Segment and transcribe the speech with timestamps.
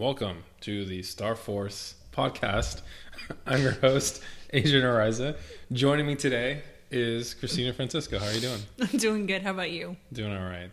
[0.00, 2.80] Welcome to the Star Force podcast.
[3.46, 5.36] I'm your host, Adrian Ariza.
[5.72, 8.18] Joining me today is Christina Francisco.
[8.18, 8.60] How are you doing?
[8.80, 9.42] I'm doing good.
[9.42, 9.98] How about you?
[10.10, 10.72] Doing all right.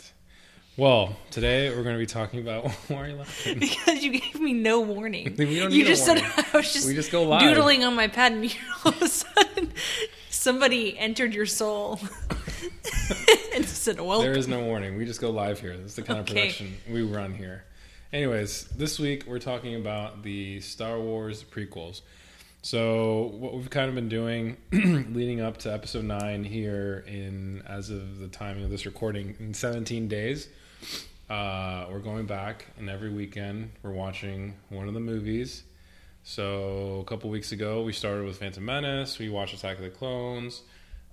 [0.77, 2.71] Well, today we're going to be talking about.
[2.87, 3.59] Why are you laughing?
[3.59, 5.35] Because you gave me no warning.
[5.37, 6.23] We don't you just warning.
[6.23, 7.41] said I was just We just go live.
[7.41, 8.55] doodling on my pad, and
[8.85, 9.73] all of a sudden
[10.29, 11.99] somebody entered your soul
[13.53, 14.95] and said, "Welcome." There is no warning.
[14.95, 15.75] We just go live here.
[15.75, 17.65] This is the kind of production we run here.
[18.13, 21.99] Anyways, this week we're talking about the Star Wars prequels.
[22.61, 27.89] So what we've kind of been doing leading up to episode 9 here in as
[27.89, 30.47] of the timing of this recording in 17 days.
[31.29, 35.63] Uh, we're going back and every weekend we're watching one of the movies.
[36.23, 39.89] So a couple weeks ago we started with Phantom Menace, we watched Attack of the
[39.89, 40.61] Clones,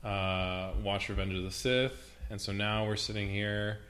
[0.04, 3.80] uh, watched Revenge of the Sith, and so now we're sitting here.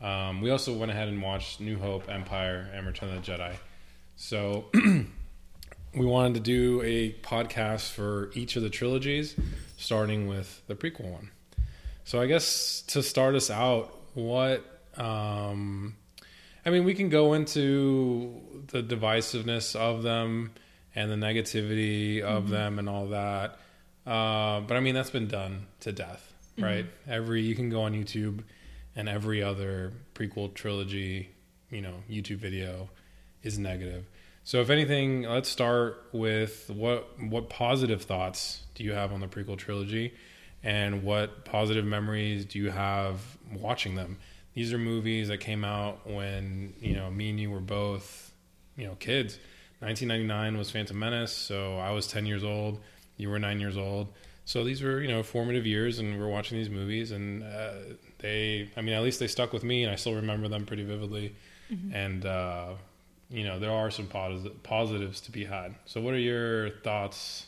[0.00, 3.54] Um, we also went ahead and watched New Hope, Empire, and Return of the Jedi.
[4.16, 4.66] So
[5.94, 9.34] we wanted to do a podcast for each of the trilogies,
[9.76, 11.30] starting with the prequel one.
[12.04, 14.64] So I guess to start us out, what
[14.96, 15.96] um,
[16.64, 20.52] I mean, we can go into the divisiveness of them
[20.94, 23.58] and the negativity of them and all that.
[24.06, 26.86] Uh, but I mean, that's been done to death, right?
[27.08, 28.42] Every you can go on YouTube,
[28.96, 31.30] and every other prequel trilogy,
[31.70, 32.88] you know, YouTube video
[33.42, 34.06] is negative.
[34.42, 39.26] So, if anything, let's start with what what positive thoughts do you have on the
[39.26, 40.14] prequel trilogy,
[40.62, 43.20] and what positive memories do you have
[43.52, 44.18] watching them?
[44.54, 48.32] These are movies that came out when you know me and you were both,
[48.76, 49.38] you know, kids.
[49.80, 52.80] 1999 was Phantom Menace, so I was 10 years old.
[53.18, 54.08] You were nine years old.
[54.46, 57.72] So these were you know formative years, and we we're watching these movies, and uh,
[58.18, 60.84] they, I mean, at least they stuck with me, and I still remember them pretty
[60.84, 61.34] vividly.
[61.92, 62.74] And uh,
[63.28, 65.74] you know, there are some posi- positives to be had.
[65.84, 67.46] So, what are your thoughts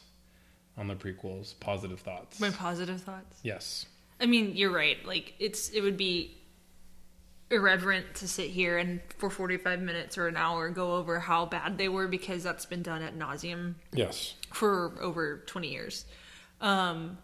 [0.77, 1.55] on the prequels?
[1.61, 2.41] Positive thoughts?
[2.41, 3.39] my positive thoughts.
[3.43, 3.87] yes.
[4.21, 4.97] I mean, you're right.
[5.07, 6.37] Like it's it would be
[7.51, 11.79] irreverent to sit here and for 45 minutes or an hour go over how bad
[11.79, 14.35] they were because that's been done at nauseum Yes.
[14.53, 16.05] for over 20 years.
[16.61, 17.17] Um,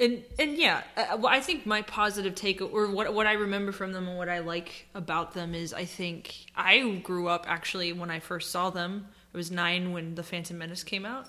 [0.00, 4.08] and and yeah, I think my positive take or what what I remember from them
[4.08, 8.20] and what I like about them is I think I grew up actually when I
[8.20, 9.06] first saw them.
[9.32, 11.28] I was nine when the Phantom Menace came out,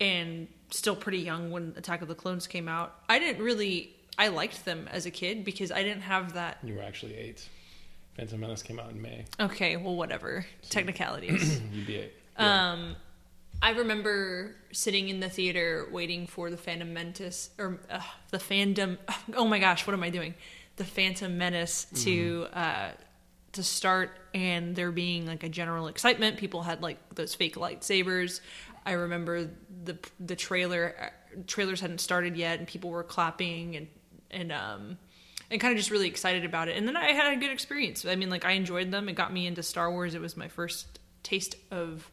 [0.00, 2.94] and still pretty young when Attack of the Clones came out.
[3.08, 6.58] I didn't really I liked them as a kid because I didn't have that.
[6.62, 7.48] You were actually eight.
[8.16, 9.26] Phantom Menace came out in May.
[9.38, 11.60] Okay, well, whatever technicalities.
[11.72, 12.12] You'd be eight.
[12.38, 12.96] Um,
[13.62, 18.00] I remember sitting in the theater waiting for the Phantom Menace or uh,
[18.30, 18.98] the fandom.
[19.34, 20.34] Oh my gosh, what am I doing?
[20.76, 22.90] The Phantom Menace to uh,
[23.52, 26.36] to start, and there being like a general excitement.
[26.36, 28.40] People had like those fake lightsabers.
[28.84, 29.50] I remember
[29.84, 33.88] the the trailer uh, trailers hadn't started yet, and people were clapping and
[34.30, 34.98] and um
[35.50, 36.76] and kind of just really excited about it.
[36.76, 38.04] And then I had a good experience.
[38.04, 39.08] I mean, like I enjoyed them.
[39.08, 40.14] It got me into Star Wars.
[40.14, 42.10] It was my first taste of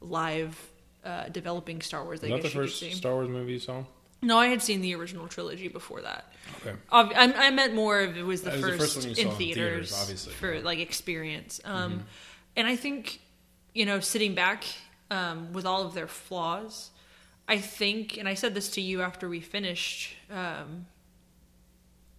[0.00, 0.71] live
[1.04, 2.20] uh, developing Star Wars.
[2.22, 2.92] I that the guess you could first.
[2.96, 3.84] Star Wars movie you saw?
[4.24, 6.32] No, I had seen the original trilogy before that.
[6.60, 6.76] Okay.
[6.92, 9.04] Ob- I, I meant more of it was the, That was the first, first one
[9.04, 10.32] you in saw in theaters, theaters, obviously.
[10.34, 11.60] for like experience.
[11.64, 12.00] Um, Mm-hmm.
[12.54, 13.20] And I think
[13.74, 14.64] you know, sitting back
[15.10, 16.90] um, with all of their flaws,
[17.48, 20.86] I think, and I said this to you after we finished um,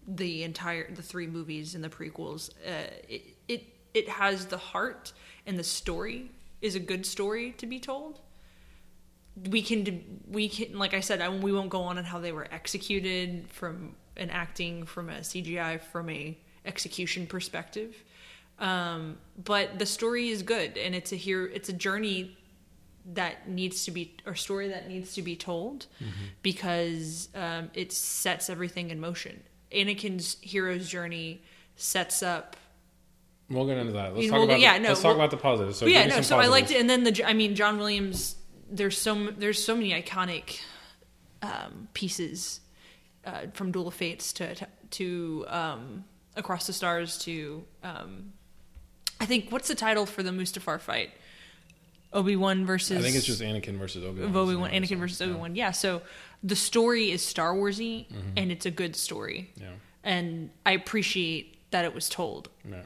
[0.07, 2.49] the entire the three movies and the prequels.
[2.67, 3.63] Uh, it it
[3.93, 5.13] it has the heart
[5.45, 8.19] and the story is a good story to be told
[9.49, 12.31] we can we can like I said I, we won't go on on how they
[12.31, 17.95] were executed from an acting from a CGI from a execution perspective
[18.59, 22.37] um, but the story is good and it's a here it's a journey
[23.13, 25.87] that needs to be or story that needs to be told
[26.41, 31.41] because um, it sets everything in motion Anakin's hero's journey
[31.75, 32.55] sets up
[33.49, 34.15] We'll get into that.
[34.15, 35.77] Let's talk know, about yeah, the, no, let's talk well- about the positives.
[35.77, 36.21] So yeah, no.
[36.21, 38.35] So I liked it, and then the I mean John Williams.
[38.75, 40.59] There's so there's so many iconic
[41.41, 42.59] um, pieces
[43.25, 44.55] uh, from Duel of Fates to
[44.91, 46.03] to, um,
[46.35, 48.33] Across the Stars to um,
[49.19, 51.11] I think what's the title for the Mustafar fight?
[52.11, 54.35] Obi Wan versus I think it's just Anakin versus Obi Wan.
[54.35, 55.55] Obi Wan, Anakin versus Obi Wan.
[55.55, 55.71] Yeah.
[55.71, 56.01] So
[56.43, 58.05] the story is Star Warsy,
[58.37, 59.69] and it's a good story, Yeah.
[60.03, 62.49] and I appreciate that it was told.
[62.69, 62.83] Yeah.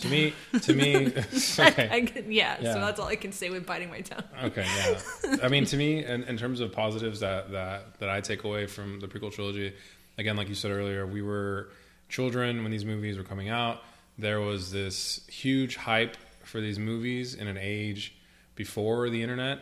[0.00, 0.32] To me,
[0.62, 1.06] to me,
[1.58, 1.88] okay.
[1.90, 2.74] I, can- yeah, Yeah.
[2.74, 4.24] So that's all I can say with biting my tongue.
[4.44, 5.36] Okay, yeah.
[5.42, 8.66] I mean, to me, in, in terms of positives that, that that I take away
[8.66, 9.74] from the prequel trilogy,
[10.18, 11.70] again, like you said earlier, we were
[12.08, 13.82] children when these movies were coming out.
[14.18, 18.14] There was this huge hype for these movies in an age
[18.54, 19.60] before the internet,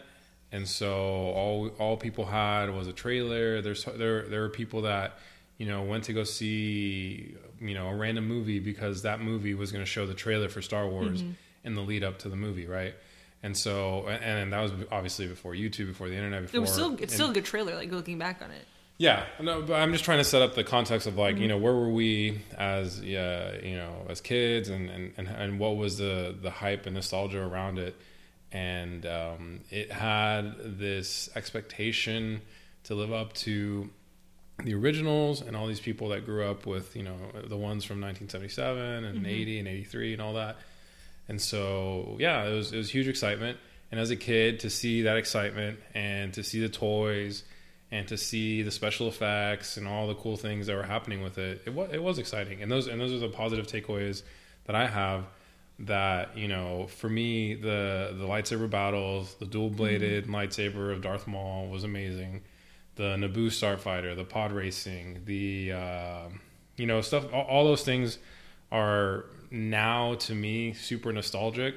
[0.52, 3.60] and so all all people had was a trailer.
[3.60, 5.18] There's there there were people that
[5.58, 9.70] you know went to go see you know a random movie because that movie was
[9.72, 11.32] going to show the trailer for Star Wars Mm-hmm.
[11.64, 12.94] in the lead up to the movie, right?
[13.42, 16.72] And so and, and that was obviously before YouTube, before the internet, before It was
[16.72, 17.74] still it's and- still a good trailer.
[17.74, 18.64] Like looking back on it.
[18.98, 21.42] yeah, no, but I'm just trying to set up the context of like, Mm-hmm.
[21.42, 25.58] you know, where were we as, yeah, you know, as kids, and, and, and, and
[25.60, 27.94] what was the the hype and nostalgia around it,
[28.50, 32.40] and um, it had this expectation
[32.84, 33.88] to live up to
[34.64, 37.16] the originals and all these people that grew up with, you know,
[37.46, 39.26] the ones from 1977 and Mm-hmm.
[39.26, 40.56] 80 and 83 and all that,
[41.28, 43.58] and so yeah, it was it was huge excitement,
[43.90, 47.44] and as a kid to see that excitement and to see the toys
[47.90, 51.38] and to see the special effects and all the cool things that were happening with
[51.38, 52.60] it, it was it was exciting.
[52.62, 54.22] And those and those are the positive takeaways
[54.66, 55.24] that I have.
[55.80, 61.28] That you know, for me, the the lightsaber battles, the dual bladed lightsaber of Darth
[61.28, 62.42] Maul was amazing.
[62.98, 66.28] The Naboo starfighter, the pod racing, the uh,
[66.76, 67.32] you know stuff.
[67.32, 68.18] All, all those things
[68.70, 71.76] are now to me super nostalgic.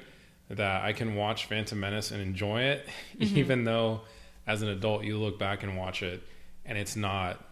[0.50, 2.86] That I can watch Phantom Menace and enjoy it,
[3.20, 4.02] even though
[4.48, 6.22] as an adult you look back and watch it
[6.66, 7.44] and it's not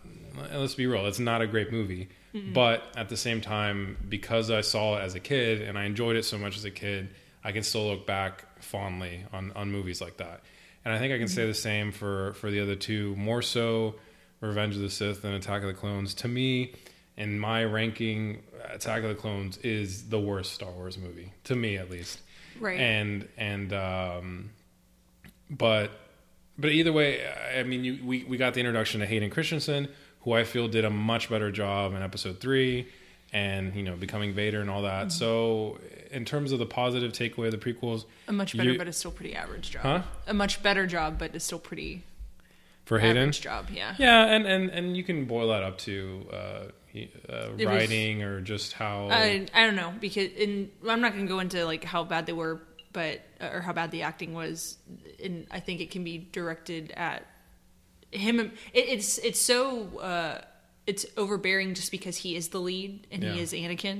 [0.53, 2.09] let's be real it's not a great movie
[2.53, 6.15] but at the same time because i saw it as a kid and i enjoyed
[6.15, 7.09] it so much as a kid
[7.43, 10.41] i can still look back fondly on, on movies like that
[10.85, 13.15] and i think i can say the same for for the other two.
[13.15, 13.95] More so
[14.41, 16.13] revenge of the sith and attack of the clones.
[16.15, 16.73] To me
[17.17, 18.41] in my ranking
[18.71, 22.21] attack of the clones is the worst star wars movie to me at least.
[22.59, 22.79] Right.
[22.79, 24.49] and and um
[25.49, 25.91] but
[26.57, 27.21] but either way,
[27.57, 29.87] I mean, you, we we got the introduction to Hayden Christensen,
[30.21, 32.87] who I feel did a much better job in Episode Three,
[33.33, 35.07] and you know, becoming Vader and all that.
[35.07, 35.09] Mm-hmm.
[35.09, 35.79] So,
[36.11, 38.97] in terms of the positive takeaway of the prequels, a much better, you- but it's
[38.97, 39.81] still pretty average job.
[39.83, 40.01] Huh?
[40.27, 42.03] A much better job, but it's still pretty
[42.85, 43.67] for Hayden, average job.
[43.71, 43.95] Yeah.
[43.97, 47.11] yeah, and and and you can boil that up to uh, uh, It
[47.57, 49.09] was- writing or just how.
[49.11, 52.25] I, I don't know because in I'm not going to go into like how bad
[52.25, 52.61] they were,
[52.93, 54.77] but or how bad the acting was.
[55.23, 57.27] And I think it can be directed at
[58.11, 58.39] him.
[58.39, 60.41] It, it's it's so uh,
[60.89, 63.33] it's overbearing just because he is the lead and Yeah.
[63.33, 63.99] he is Anakin.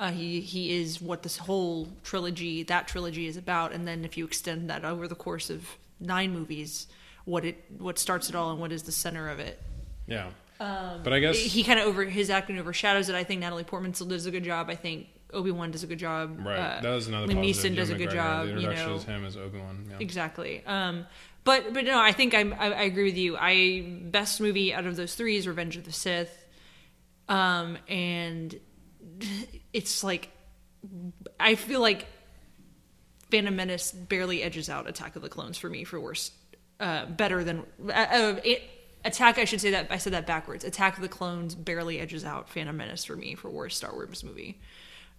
[0.00, 3.72] Uh, he he is what this whole trilogy that trilogy is about.
[3.72, 5.58] And then if you extend that over the course of
[6.00, 6.86] nine movies,
[7.24, 9.56] what it what starts it all and what is the center of it.
[10.06, 13.14] yeah, but I guess he kind of over his acting overshadows it.
[13.14, 14.68] I think Natalie Portman still does a good job.
[14.68, 16.38] I think Obi Wan does a good job.
[16.44, 16.58] right.
[16.58, 17.26] Uh, that was another.
[17.28, 17.44] Liam.
[17.44, 18.46] Neeson does Jim a good McGregor, job.
[18.48, 19.86] The You know, him as Obi Wan.
[19.90, 19.96] Yeah.
[20.00, 20.62] exactly.
[20.66, 21.06] Um,
[21.44, 23.36] but but no, I think I'm, I I agree with you.
[23.38, 26.46] I best movie out of those three is Revenge of the Sith,
[27.28, 28.58] um, and
[29.72, 30.30] it's like
[31.38, 32.06] I feel like
[33.30, 36.32] Phantom Menace barely edges out Attack of the Clones for me for worst,
[36.80, 38.62] uh, better than uh, uh, it,
[39.04, 39.38] Attack.
[39.38, 40.64] I should say that I said that backwards.
[40.64, 44.24] Attack of the Clones barely edges out Phantom Menace for me for worst Star Wars
[44.24, 44.60] movie.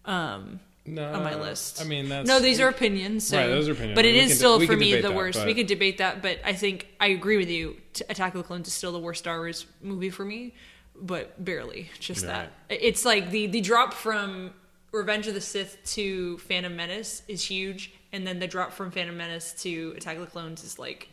[0.05, 1.81] Um, No, on my list.
[1.81, 3.27] I mean, that's no, these are opinions.
[3.27, 3.95] So, Right, those are opinions.
[3.95, 5.39] But it We is still we for me the that, worst.
[5.39, 7.77] but- We could debate that, but I think I agree with you.
[8.09, 10.53] Attack of the Clones is still the worst Star Wars movie for me,
[10.95, 11.89] but barely.
[11.99, 12.49] Just Right.
[12.69, 12.81] that.
[12.83, 14.53] It's like the the drop from
[14.91, 19.17] Revenge of the Sith to Phantom Menace is huge, and then the drop from Phantom
[19.17, 21.09] Menace to Attack of the Clones is like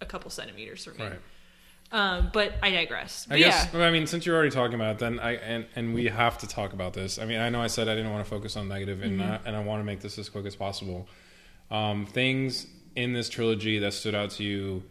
[0.00, 1.04] a couple centimeters for me.
[1.04, 1.18] right.
[1.90, 3.26] Um, but I digress.
[3.30, 3.68] I guess.
[3.72, 6.36] yeah, I mean, since you're already talking about it, then I and and we have
[6.38, 7.18] to talk about this.
[7.18, 9.30] I mean, I know I said I didn't want to focus on negative, and Mm-hmm.
[9.32, 11.08] I, and I want to make this as quick as possible.
[11.70, 14.82] Um, things in this trilogy that stood out to you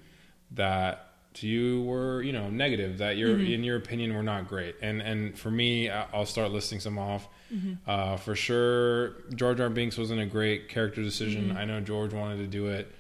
[0.51, 1.04] that
[1.36, 3.51] to you were you know negative that your Mm-hmm.
[3.54, 7.27] in your opinion were not great, and and for me, I'll start listing some off.
[7.54, 7.74] Mm-hmm.
[7.89, 9.70] Uh, for sure, Jar R.
[9.70, 11.50] Binks wasn't a great character decision.
[11.50, 11.58] Mm-hmm.
[11.58, 12.92] I know George wanted to do it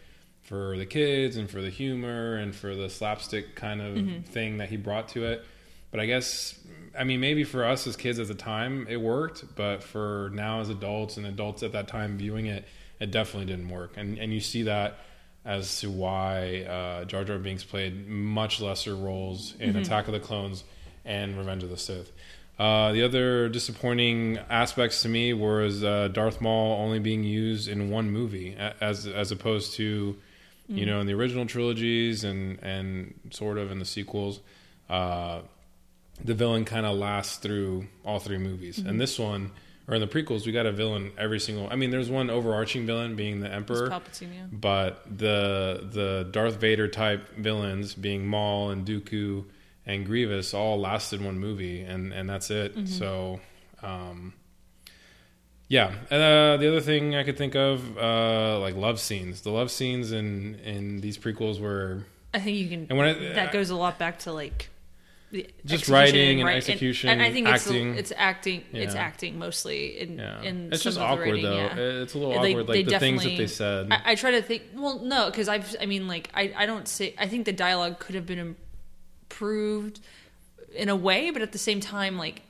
[0.47, 4.21] for the kids and for the humor and for the slapstick kind of Mm-hmm.
[4.31, 5.45] thing that he brought to it.
[5.91, 6.57] But I guess,
[6.97, 10.59] I mean, maybe for us as kids at the time it worked, but for now
[10.61, 12.65] as adults and adults at that time viewing it,
[12.99, 13.93] it definitely didn't work.
[13.97, 14.99] And and you see that
[15.45, 20.19] as to why uh, Jar Jar Binks played much lesser roles in Attack of the
[20.19, 20.63] Clones
[21.05, 22.11] and Revenge of the Sith.
[22.59, 27.89] Uh, the other disappointing aspects to me was uh, Darth Maul only being used in
[27.91, 30.17] one movie, as as opposed to,
[30.67, 34.39] you know, in the original trilogies and and sort of in the sequels.
[34.89, 35.41] Uh,
[36.23, 39.51] the villain kind of lasts through all three movies, and this one,
[39.87, 41.67] or in the prequels, we got a villain every single.
[41.69, 44.33] I mean, there's one overarching villain being the Emperor, Palpatine.
[44.33, 44.45] Yeah.
[44.51, 49.45] but the the Darth Vader type villains being Maul and Dooku
[49.85, 52.87] and Grievous all lasted one movie and and that's it.
[52.87, 53.39] So
[53.83, 54.33] um
[55.69, 55.93] Yeah.
[56.09, 59.41] Uh, the other thing I could think of, uh, like love scenes.
[59.41, 62.87] The love scenes in in these prequels were I think you can.
[62.89, 64.69] And when it- that goes a lot back to like
[65.29, 67.95] the Just writing and execution, And, I think acting.
[67.95, 68.63] it's it's acting.
[68.71, 69.99] It's acting mostly.
[69.99, 70.41] In, yeah.
[70.41, 71.57] in it's just awkward writing, though.
[71.57, 71.75] yeah.
[72.03, 73.91] It's a little They- awkward, like the things that they said.
[73.91, 74.63] I, I try to think.
[74.73, 75.75] Well, no, because I've.
[75.81, 76.53] I mean, like I.
[76.55, 77.13] I don't say.
[77.17, 78.55] I think the dialogue could have been
[79.29, 79.99] improved
[80.73, 82.41] in a way, but at the same time, like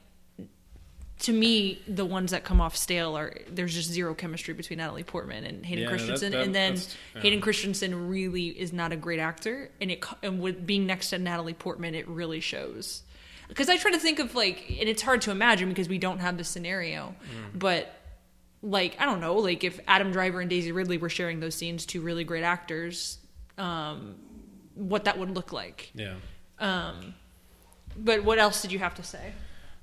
[1.20, 5.04] to me, the ones that come off stale are there's just zero chemistry between Natalie
[5.04, 6.76] Portman and Hayden Yeah, Christensen, that- and then
[7.16, 7.22] yeah.
[7.22, 11.18] Hayden Christensen really is not a great actor, and it and with being next to
[11.18, 13.02] Natalie Portman, it really shows.
[13.48, 16.20] Because I try to think of like, and it's hard to imagine because we don't
[16.20, 17.58] have the scenario, Mm.
[17.60, 17.94] but
[18.62, 21.86] like I don't know, like if Adam Driver and Daisy Ridley were sharing those scenes,
[21.86, 23.18] two really great actors,
[23.58, 24.16] um,
[24.76, 25.92] what that would look like.
[25.96, 26.16] yeah.
[26.60, 27.14] Um,
[27.96, 29.32] but what else did you have to say?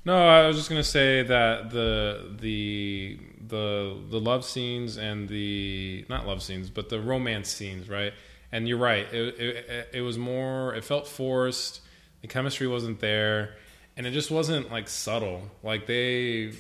[0.05, 6.05] No, I was just gonna say that the the the the love scenes and the
[6.09, 8.13] not love scenes, but the romance scenes, right?
[8.53, 9.07] And you're right.
[9.13, 10.75] It it, it was more.
[10.75, 11.81] It felt forced.
[12.21, 13.55] The chemistry wasn't there,
[13.97, 15.43] and it just wasn't like subtle.
[15.63, 16.53] Like they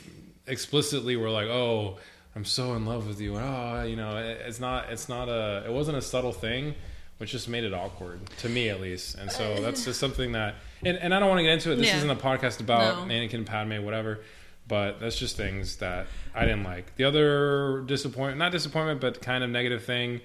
[0.46, 1.98] explicitly were like, "Oh,
[2.34, 4.90] I'm so in love with you." Oh, you know, it, it's not.
[4.90, 5.64] It's not a.
[5.66, 6.74] It wasn't a subtle thing.
[7.18, 10.32] Which just made it awkward to me, at least, and so uh, that's just something
[10.32, 11.76] that, and, and I don't want to get into it.
[11.76, 11.96] This Yeah.
[11.98, 13.14] isn't a podcast about No.
[13.14, 14.20] Anakin, Padme, whatever.
[14.66, 16.96] But that's just things that I didn't like.
[16.96, 20.20] The other disappointment, not disappointment, but kind of negative thing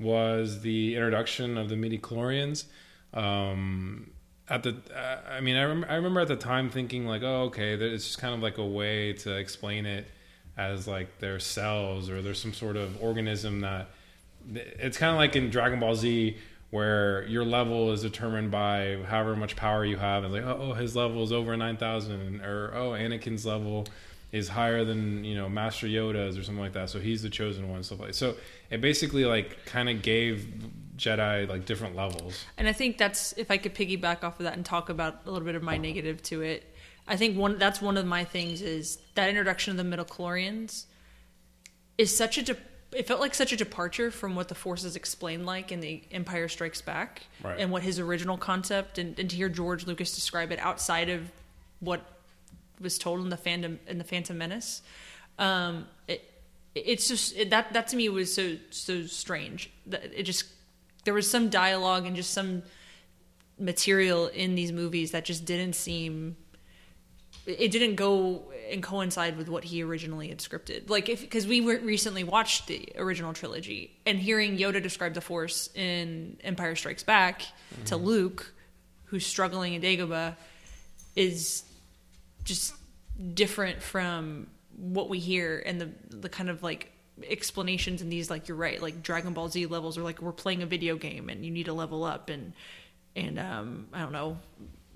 [0.00, 2.64] was the introduction of the midichlorians.
[3.12, 4.10] Um,
[4.48, 7.42] at the, uh, I mean, I, rem- I remember at the time thinking like, oh,
[7.44, 10.06] okay, that it's just kind of like a way to explain it
[10.56, 13.88] as like their cells or there's some sort of organism that
[14.54, 16.36] it's kind of like in Dragon Ball Z
[16.72, 20.24] where your level is determined by however much power you have.
[20.24, 23.86] And like, oh, oh, his level is over 9,000 or, oh, Anakin's level
[24.32, 26.88] is higher than, you know, Master Yoda's or something like that.
[26.88, 28.36] So he's the chosen one, stuff like So
[28.70, 30.50] it basically like kind of gave
[30.96, 32.42] Jedi like different levels.
[32.56, 35.30] And I think that's if I could piggyback off of that and talk about a
[35.30, 36.74] little bit of my negative to it.
[37.06, 40.86] I think one that's one of my things is that introduction of the midichlorians
[41.98, 42.56] is such a de-
[42.94, 46.48] it felt like such a departure from what the forces explained like in the Empire
[46.48, 47.58] Strikes Back Right.
[47.58, 51.30] and what his original concept and, and to hear George Lucas describe it outside of
[51.80, 52.02] what
[52.80, 54.82] was told in the fandom in the Phantom Menace.
[55.38, 56.28] Um, it
[56.74, 59.70] it's just it, that that to me was so so strange.
[59.86, 60.44] That it just
[61.04, 62.62] there was some dialogue and just some
[63.58, 66.36] material in these movies that just didn't seem
[67.46, 68.42] it didn't go
[68.72, 70.88] and coincide with what he originally had scripted.
[70.88, 75.20] Like if because we were recently watched the original trilogy and hearing Yoda describe the
[75.20, 77.42] Force in Empire Strikes Back
[77.86, 78.52] to Luke,
[79.04, 80.36] who's struggling in Dagobah,
[81.14, 81.64] is
[82.44, 82.74] just
[83.34, 86.90] different from what we hear and the the kind of like
[87.28, 90.62] explanations in these like you're right like Dragon Ball Z levels are like we're playing
[90.62, 92.52] a video game and you need to level up and
[93.14, 94.38] and um I don't know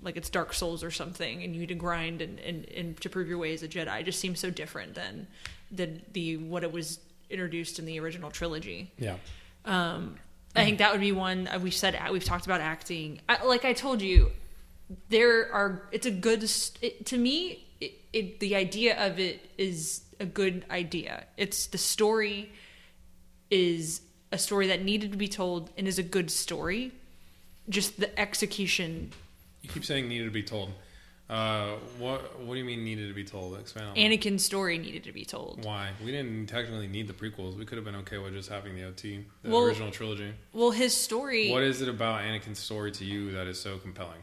[0.07, 3.09] like it's Dark Souls or something and you need to grind and and, and to
[3.09, 5.27] prove your way as a Jedi it just seems so different than
[5.71, 6.99] the the what it was
[7.29, 8.91] introduced in the original trilogy.
[8.97, 9.17] Yeah.
[9.65, 10.15] Um,
[10.55, 11.99] I think that would be one uh, we've said.
[12.11, 13.21] We've talked about acting.
[13.29, 14.31] I, like I told you,
[15.09, 15.83] there are.
[15.91, 16.43] It's a good.
[16.81, 21.25] It, to me, it, it, the idea of it is a good idea.
[21.35, 22.51] It's the story
[23.51, 26.91] is a story that needed to be told and is a good story.
[27.69, 29.11] Just the execution.
[29.67, 30.71] You keep saying needed to be told.
[31.29, 33.53] Uh, what What do you mean needed to be told?
[33.57, 33.65] That.
[33.95, 35.65] Anakin's story needed to be told.
[35.65, 35.89] Why?
[36.03, 37.57] We didn't technically need the prequels.
[37.57, 40.31] We could have been okay with just having the OT, the Well- original trilogy.
[40.53, 41.51] Well, his story.
[41.51, 44.21] What is it about Anakin's story to you that is so compelling?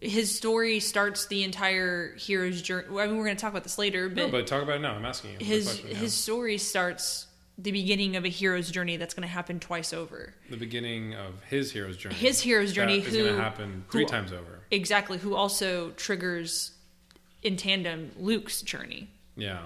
[0.00, 2.88] his story starts the entire hero's journey.
[2.98, 4.94] I mean, we're going to talk about this later, No, but talk about it now.
[4.96, 5.46] I'm asking you.
[5.46, 5.94] his question, yeah.
[5.94, 7.28] his story starts
[7.62, 10.34] the beginning of a hero's journey that's going to happen twice over.
[10.50, 12.14] the beginning of his hero's journey.
[12.16, 14.60] His hero's journey, that is who going to happen three who- times over.
[14.70, 16.72] Exactly, who also triggers
[17.42, 19.62] in tandem Luke's journey, Yeah,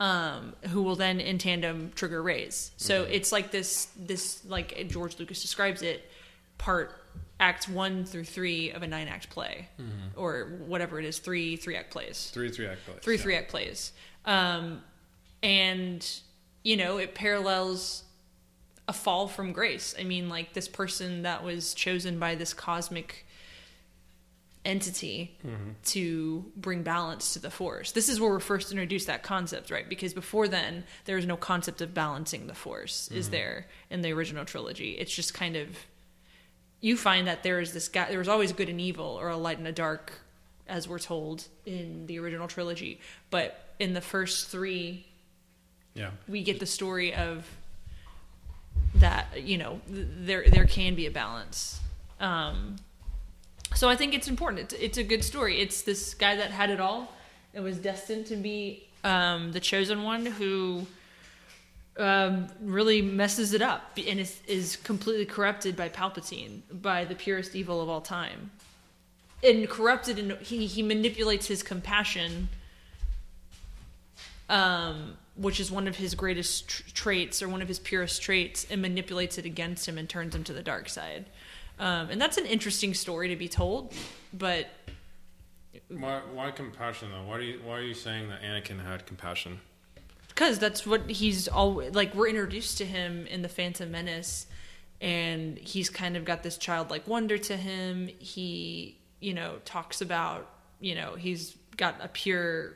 [0.00, 2.70] um, who will then in tandem trigger Rey's.
[2.76, 3.10] So Mhm.
[3.12, 6.10] it's like this this like George Lucas describes it,
[6.58, 6.94] part
[7.40, 9.68] acts one through three of a nine act play,
[10.16, 12.30] or whatever it is, three three act plays.
[12.34, 12.98] three three act plays.
[13.02, 13.22] three yeah.
[13.22, 13.92] three act plays
[14.24, 14.82] um
[15.42, 16.20] and
[16.62, 18.04] you know it parallels
[18.86, 19.94] a fall from grace.
[19.98, 23.26] I mean like this person that was chosen by this cosmic
[24.64, 25.70] entity Mm-hmm.
[25.84, 27.92] to bring balance to the force.
[27.92, 29.88] This is where we're first introduced that concept right?
[29.88, 33.18] Because before then there was no concept of balancing the force Mm-hmm.
[33.18, 34.92] is there in the original trilogy.
[34.92, 35.68] It's just kind of
[36.80, 39.36] you find that there is this guy there was always good and evil or a
[39.36, 40.12] light and a dark
[40.68, 43.00] as we're told in the original trilogy.
[43.30, 45.06] But in the first three
[45.98, 46.10] Yeah.
[46.28, 47.44] we get the story of
[48.94, 51.80] that you know th- there there can be a balance.
[52.20, 52.76] Um
[53.74, 54.60] so i think it's important.
[54.60, 55.60] It's, it's a good story.
[55.60, 57.12] It's this guy that had it all
[57.52, 60.86] and was destined to be um the chosen one who
[61.98, 67.56] um really messes it up and is is completely corrupted by palpatine by the purest
[67.56, 68.52] evil of all time.
[69.42, 72.48] And corrupted and he he manipulates his compassion
[74.48, 78.66] um, which is one of his greatest tr- traits or one of his purest traits,
[78.70, 81.24] and manipulates it against him and turns him to the dark side.
[81.78, 83.94] Um, and that's an interesting story to be told,
[84.32, 84.66] but
[85.88, 87.22] Why, why compassion though?
[87.22, 89.60] Why are you why are you saying that Anakin had compassion?
[90.38, 92.14] because that's what he's always like.
[92.14, 94.46] We're introduced to him in the Phantom Menace,
[95.00, 98.08] and he's kind of got this childlike wonder to him.
[98.20, 102.74] He, you know, talks about, you know, he's got a pure.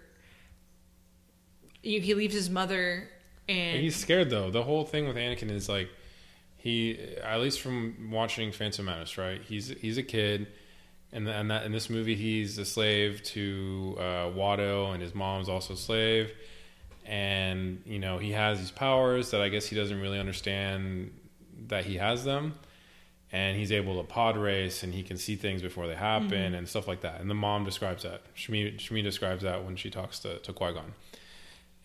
[1.82, 3.08] He he leaves his mother,
[3.48, 4.50] and He's scared though.
[4.50, 5.90] The whole thing with Anakin is like
[6.56, 9.42] he, at least from watching Phantom Menace, right?
[9.42, 10.46] He's he's a kid,
[11.12, 15.48] and and that in this movie he's a slave to uh, Watto, and his mom's
[15.48, 16.32] also a slave,
[17.04, 21.12] and you know he has these powers that I guess he doesn't really understand
[21.66, 22.54] that he has them.
[23.34, 26.68] And he's able to pod race, and he can see things before they happen, and
[26.68, 27.18] stuff like that.
[27.18, 28.20] And the mom describes that.
[28.36, 30.92] Shmi, Shmi describes that when she talks to, to Qui Gon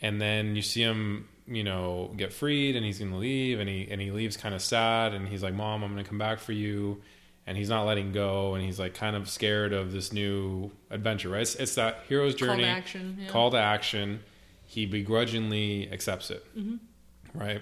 [0.01, 3.87] and then you see him you know get freed and he's gonna leave and he
[3.89, 6.51] and he leaves kind of sad and he's like mom i'm gonna come back for
[6.51, 7.01] you
[7.45, 11.29] and he's not letting go and he's like kind of scared of this new adventure
[11.29, 13.17] right it's, it's that hero's journey call to action.
[13.19, 13.27] Yeah.
[13.29, 14.19] call to action
[14.65, 17.39] he begrudgingly accepts it Mm-hmm.
[17.39, 17.61] right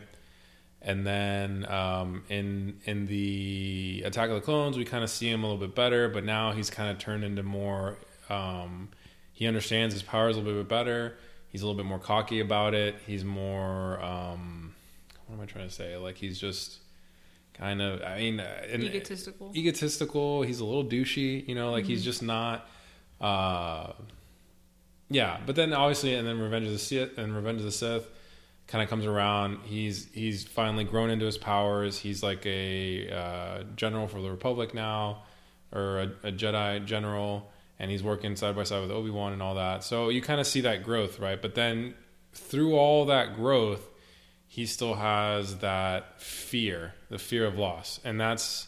[0.82, 5.44] and then um, in in the attack of the clones we kind of see him
[5.44, 7.98] a little bit better but now he's kind of turned into more
[8.30, 8.90] um,
[9.32, 11.18] he understands his powers a little bit better
[11.56, 12.96] he's a little bit more cocky about it.
[13.08, 14.76] He's more um,
[15.26, 15.96] what am i trying to say?
[15.96, 16.80] Like he's just
[17.54, 19.54] kind of i mean uh, Egotistical.
[19.56, 20.42] egotistical.
[20.42, 22.68] He's a little douchey you know like he's just not
[23.22, 23.94] uh
[25.10, 25.40] yeah.
[25.46, 28.06] But then obviously and then revenge of the sith and revenge of the sith
[28.68, 29.60] kind of comes around.
[29.64, 31.98] He's he's finally grown into his powers.
[31.98, 35.24] He's like a uh, general for the republic now
[35.72, 39.56] or a, a jedi general and he's working side by side with obi-wan and all
[39.56, 41.94] that so you kind of see that growth right but then
[42.34, 43.86] through all that growth
[44.48, 48.68] he still has that fear the fear of loss and that's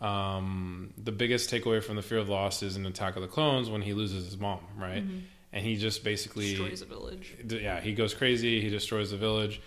[0.00, 3.70] um, the biggest takeaway from the fear of loss is in Attack of the Clones
[3.70, 5.04] when he loses his mom, right?
[5.52, 7.36] And he just basically Destroys a village.
[7.46, 9.60] yeah he goes crazy he destroys the village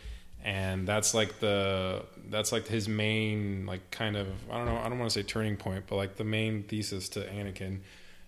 [0.44, 4.90] and that's like the that's like his main like kind of i don't know i
[4.90, 7.80] don't want to say turning point but like the main thesis to anakin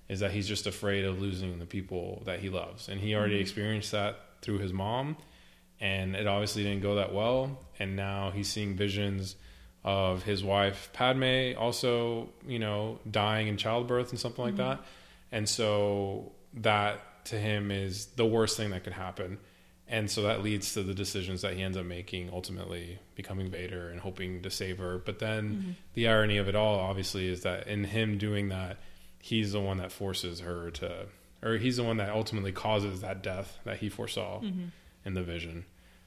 [0.09, 2.87] is that he's just afraid of losing the people that he loves.
[2.87, 3.41] And he already mm-hmm.
[3.41, 5.17] experienced that through his mom
[5.79, 7.59] and it obviously didn't go that well.
[7.79, 9.35] And now he's seeing visions
[9.83, 14.69] of his wife padme also you know dying in childbirth and something like mm-hmm.
[14.69, 14.81] that.
[15.31, 19.37] And so that to him is the worst thing that could happen.
[19.89, 23.87] And so that leads to the decisions that he ends up making ultimately becoming vader
[23.89, 24.97] and hoping to save her.
[24.97, 25.71] But then mm-hmm.
[25.93, 28.77] the irony of it all obviously is that in him doing that
[29.21, 31.05] he's the one that forces her to
[31.43, 34.41] or he's the one that ultimately causes that death that he foresaw
[35.05, 35.65] in the vision.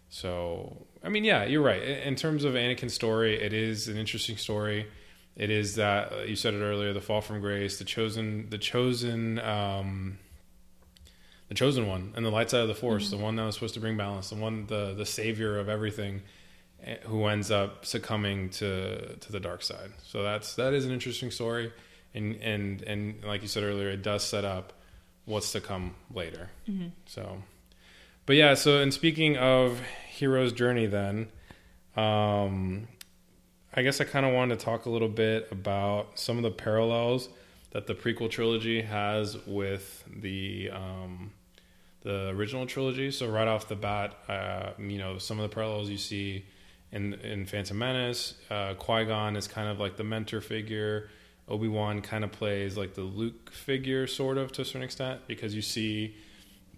[0.08, 1.82] So i mean yeah you're right.
[1.82, 4.86] In terms of anakin's story it is an interesting story.
[5.36, 8.58] It is that uh, you said it earlier the fall from grace the chosen the
[8.58, 10.18] chosen um
[11.48, 13.74] the chosen one and the light side of the force the one that was supposed
[13.74, 16.22] to bring balance the one the the savior of everything
[16.84, 19.92] eh, who ends up succumbing to to the dark side.
[20.02, 21.72] So that's that is an interesting story
[22.14, 24.72] and and and like you said earlier it does set up
[25.24, 26.50] what's to come later.
[27.06, 27.42] So
[28.26, 31.28] but yeah so in speaking of hero's journey then
[31.96, 32.86] um
[33.74, 36.50] i guess i kind of wanted to talk a little bit about some of the
[36.50, 37.28] parallels
[37.72, 41.32] that the prequel trilogy has with the um
[42.02, 43.10] the original trilogy.
[43.10, 46.44] So right off the bat uh you know some of the parallels you see
[46.92, 51.08] in in phantom menace uh qui-gon is kind of like the mentor figure
[51.50, 55.54] obi-wan kind of plays like the luke figure sort of to a certain extent because
[55.54, 56.14] you see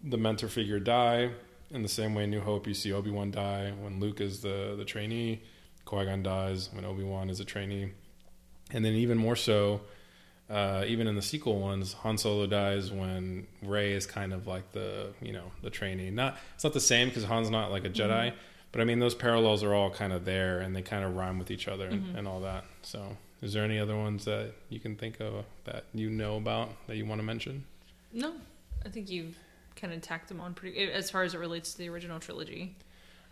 [0.04, 1.30] the mentor figure die.
[1.70, 4.40] In the same way in New Hope you see Obi Wan die when Luke is
[4.40, 5.42] the the trainee,
[5.84, 7.92] Qui Gon dies when Obi Wan is a trainee,
[8.72, 9.80] and then even more so,
[10.50, 14.72] uh, even in the sequel ones, Han Solo dies when Rey is kind of like
[14.72, 16.10] the you know the trainee.
[16.10, 18.34] Not it's not the same because Han's not like a Jedi,
[18.70, 21.38] but I mean those parallels are all kind of there and they kind of rhyme
[21.38, 22.64] with each other and, and all that.
[22.82, 26.70] So, is there any other ones that you can think of that you know about
[26.86, 27.64] that you want to mention?
[28.12, 28.32] No,
[28.86, 29.36] I think you've
[29.76, 32.76] kind of tacked them on pretty as far as it relates to the original trilogy.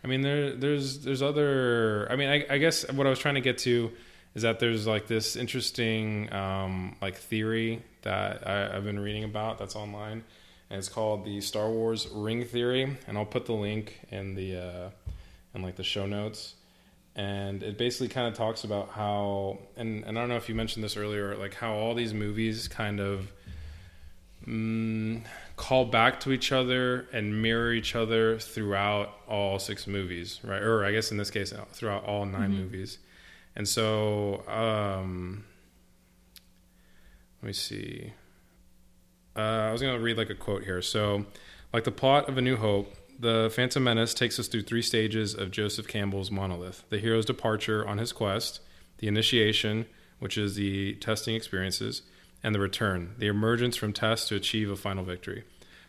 [0.03, 2.07] I mean, there, there's, there's other.
[2.11, 3.91] I mean, I, I guess what I was trying to get to
[4.33, 9.59] is that there's like this interesting um, like theory that I, I've been reading about
[9.59, 10.23] that's online,
[10.69, 14.57] and it's called the Star Wars ring theory, and I'll put the link in the
[14.57, 14.89] uh,
[15.53, 16.55] in like the show notes.
[17.15, 20.55] And it basically kind of talks about how, and, and I don't know if you
[20.55, 23.31] mentioned this earlier, like how all these movies kind of
[24.47, 25.21] mm,
[25.57, 30.61] call back to each other and mirror each other throughout all six movies, right?
[30.61, 32.53] Or I guess in this case, throughout all 9 Mm-hmm.
[32.61, 32.97] movies.
[33.55, 35.43] And so, um,
[37.41, 38.13] let me see.
[39.35, 40.81] Uh, I was going to read like a quote here.
[40.81, 41.25] So,
[41.73, 45.35] like the plot of A New Hope, the Phantom Menace takes us through three stages
[45.35, 48.59] of Joseph Campbell's monomyth the hero's departure on his quest,
[48.97, 49.85] the initiation,
[50.19, 52.01] which is the testing experiences,
[52.43, 55.43] and the return, the emergence from tests to achieve a final victory.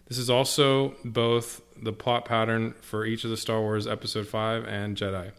[0.07, 4.67] This is also both the plot pattern for each of the Star Wars Episode 5
[4.67, 5.33] and Jedi.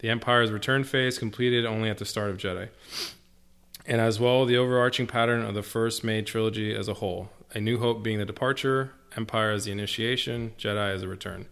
[0.00, 2.68] The Empire's return phase completed only at the start of Jedi.
[3.86, 7.30] And as well, the overarching pattern of the first made trilogy as a whole.
[7.54, 11.46] A New Hope being the departure, Empire as the initiation, Jedi as the return.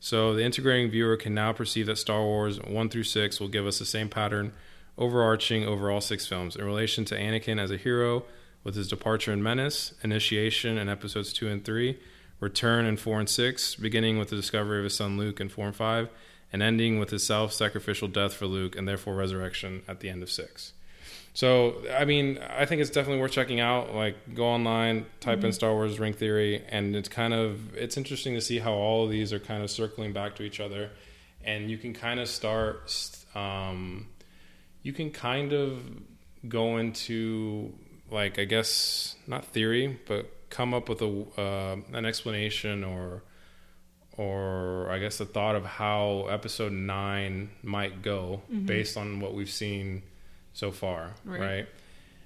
[0.00, 3.66] So the integrating viewer can now perceive that Star Wars 1 through 6 will give
[3.66, 4.52] us the same pattern
[4.98, 8.24] overarching over all six films in relation to Anakin as a hero
[8.64, 11.98] with his departure in Menace, initiation in episodes 2 and 3,
[12.40, 15.66] return in 4 and 6, beginning with the discovery of his son Luke in 4
[15.66, 16.08] and 5,
[16.52, 20.22] and ending with his self sacrificial death for Luke and therefore resurrection at the end
[20.22, 20.72] of 6.
[21.34, 23.94] So, I mean, I think it's definitely worth checking out.
[23.94, 28.34] Like, go online, type in Star Wars Ring Theory, and it's kind of it's interesting
[28.34, 30.90] to see how all of these are kind of circling back to each other,
[31.44, 32.90] and you can kind of start,
[33.34, 34.06] um,
[34.82, 35.82] you can kind of
[36.48, 37.74] go into
[38.10, 43.22] like I guess not theory, but come up with a uh, an explanation or
[44.16, 49.50] or I guess the thought of how episode nine might go based on what we've
[49.50, 50.02] seen
[50.56, 51.40] so far, Right.
[51.40, 51.66] right?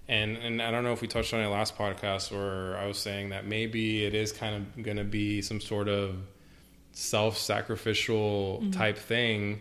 [0.09, 2.97] And and I don't know if we touched on it last podcast where I was
[2.99, 6.17] saying that maybe it is kind of going to be some sort of
[6.93, 8.71] self-sacrificial mm-hmm.
[8.71, 9.61] type thing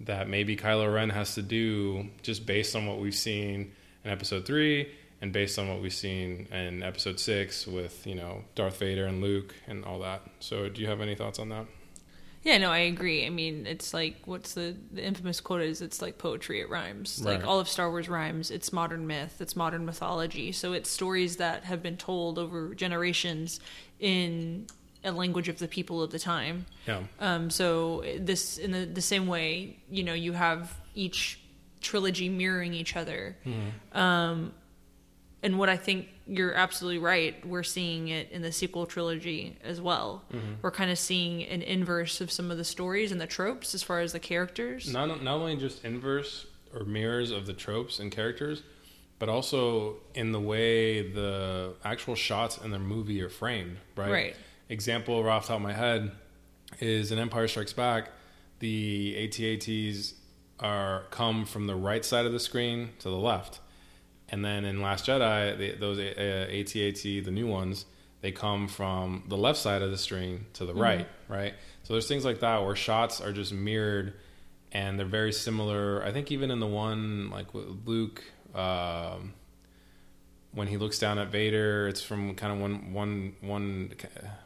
[0.00, 3.72] that maybe Kylo Ren has to do just based on what we've seen
[4.04, 4.88] in episode 3
[5.20, 9.22] and based on what we've seen in episode 6 with, you know, Darth Vader and
[9.22, 10.22] Luke and all that.
[10.40, 11.66] So do you have any thoughts on that?
[12.44, 13.24] Yeah, no, I agree.
[13.24, 17.24] I mean, it's like what's the the infamous quote is it's like poetry, it rhymes.
[17.24, 18.50] Like all of Star Wars rhymes.
[18.50, 20.50] It's modern myth, it's modern mythology.
[20.50, 23.60] So it's stories that have been told over generations
[24.00, 24.66] in
[25.04, 26.66] a language of the people of the time.
[26.86, 27.02] Yeah.
[27.20, 31.40] Um, so this in the, the same way, you know, you have each
[31.80, 33.36] trilogy mirroring each other.
[33.92, 34.52] Um,
[35.42, 39.80] and what I think you're absolutely right, we're seeing it in the sequel trilogy as
[39.80, 40.22] well.
[40.32, 40.54] Mm-hmm.
[40.62, 43.82] We're kind of seeing an inverse of some of the stories and the tropes as
[43.82, 44.92] far as the characters.
[44.92, 48.62] not not only just inverse or mirrors of the tropes and characters,
[49.18, 53.76] but also in the way the actual shots in the movie are framed.
[53.96, 54.10] Right.
[54.10, 54.36] Right.
[54.68, 56.12] Example right off the top of my head
[56.80, 58.10] is in Empire Strikes Back,
[58.60, 60.14] the AT-ATs
[60.60, 63.60] are come from the right side of the screen to the left,
[64.32, 67.84] and then in Last Jedi, the, those uh, AT-AT, the new ones,
[68.22, 71.54] they come from the left side of the screen to the right, right?
[71.84, 74.14] So there's things like that where shots are just mirrored,
[74.72, 76.02] and they're very similar.
[76.04, 79.34] I think even in the one like with Luke, um,
[80.52, 83.92] when he looks down at Vader, it's from kind of one one one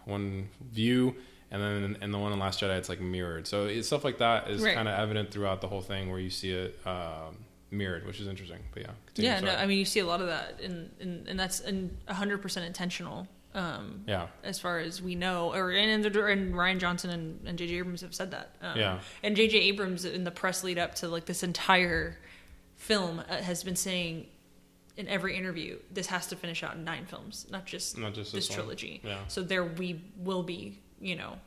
[0.05, 1.14] one view,
[1.51, 3.46] and then in the one in Last Jedi, it's like mirrored.
[3.46, 4.75] So it's, stuff like that is Right.
[4.75, 7.37] kind of evident throughout the whole thing, where you see it um,
[7.70, 8.59] mirrored, which is interesting.
[8.72, 9.55] But yeah, continue, yeah, no.
[9.55, 11.62] I mean you see a lot of that, and and, and that's
[12.09, 13.29] hundred percent intentional.
[13.55, 16.14] Um, yeah, as far as we know, or and, and,
[16.55, 17.76] Rian Johnson and, and J.J.
[17.76, 18.55] Abrams have said that.
[18.61, 18.98] Um, Yeah.
[19.22, 19.57] And J.J.
[19.59, 22.18] Abrams in the press lead up to like this entire
[22.74, 24.26] film uh, has been saying
[24.98, 28.33] in every interview, this has to finish out in nine films, not just Not just
[28.33, 28.64] this this one.
[28.64, 29.00] trilogy.
[29.05, 29.18] Yeah.
[29.29, 31.38] So there we will be, you know,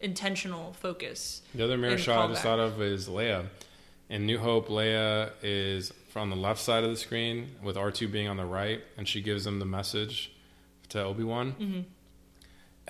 [0.00, 1.42] intentional focus.
[1.54, 3.46] The other mirror shot I just thought of is Leia.
[4.08, 8.26] In New Hope, Leia is on the left side of the screen with R2 being
[8.26, 10.32] on the right, and she gives him the message
[10.88, 11.52] to Obi Wan.
[11.60, 11.80] Mm-hmm.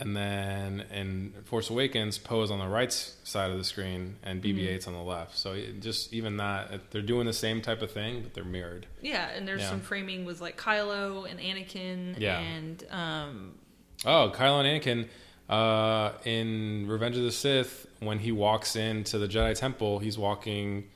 [0.00, 4.40] And then in Force Awakens, Poe is on the right side of the screen, and
[4.40, 4.58] Mm-hmm.
[4.58, 5.36] BB-8's on the left.
[5.36, 8.86] So just even that, they're doing the same type of thing, but they're mirrored.
[9.02, 9.70] Yeah, and there's Yeah.
[9.70, 12.38] some framing with like Kylo and Anakin Yeah.
[12.38, 13.54] and um,
[14.06, 15.08] Oh, Kylo and Anakin
[15.50, 20.88] uh, in Revenge of the Sith, when he walks into the Jedi Temple, he's walking,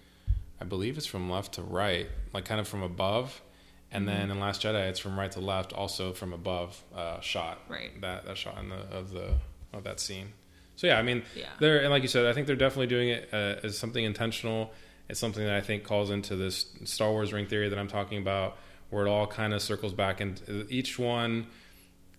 [0.62, 3.42] I believe it's from left to right, like kind of from above.
[3.90, 7.58] And then in Last Jedi, it's from right to left, also from above uh, shot.
[7.68, 7.90] Right.
[8.00, 9.34] That that shot in the, of the
[9.72, 10.32] of that scene.
[10.76, 11.48] So yeah, I mean, Yeah.
[11.58, 14.70] they're and like you said, I think they're definitely doing it uh, as something intentional.
[15.08, 18.18] It's something that I think calls into this Star Wars ring theory that I'm talking
[18.18, 18.56] about,
[18.90, 21.48] where it all kind of circles back, and each one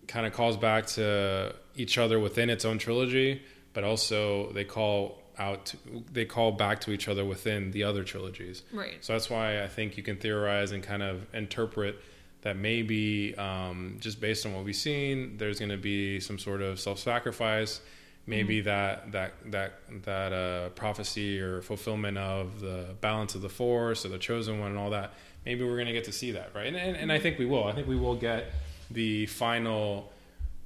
[0.06, 3.40] kind of calls back to each other within its own trilogy,
[3.72, 5.76] but also they call out, to,
[6.12, 8.62] they call back to each other within the other trilogies.
[8.72, 8.96] Right.
[9.00, 12.00] So that's why I think you can theorize and kind of interpret
[12.42, 16.60] that maybe um, just based on what we've seen, there's going to be some sort
[16.62, 17.80] of self-sacrifice.
[18.26, 24.06] Maybe that that that that uh, prophecy or fulfillment of the balance of the force
[24.06, 25.12] or the chosen one and all that.
[25.44, 26.68] Maybe we're going to get to see that, right?
[26.68, 27.64] And, and and I think we will.
[27.64, 28.52] I think we will get
[28.90, 30.10] the final,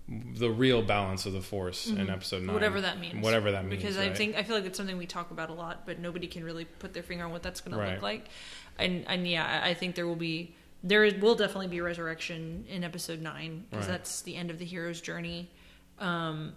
[0.09, 3.23] the real balance of the force in episode nine, Whatever that means.
[3.23, 3.83] Whatever that means.
[3.83, 6.27] Because I think I feel like it's something we talk about a lot, but nobody
[6.27, 8.27] can really put their finger on what that's going to look like.
[8.79, 13.21] And and yeah, I think there will be there will definitely be resurrection in episode
[13.21, 13.93] nine because Right.
[13.99, 15.51] that's the end of the hero's journey.
[15.99, 16.55] Um,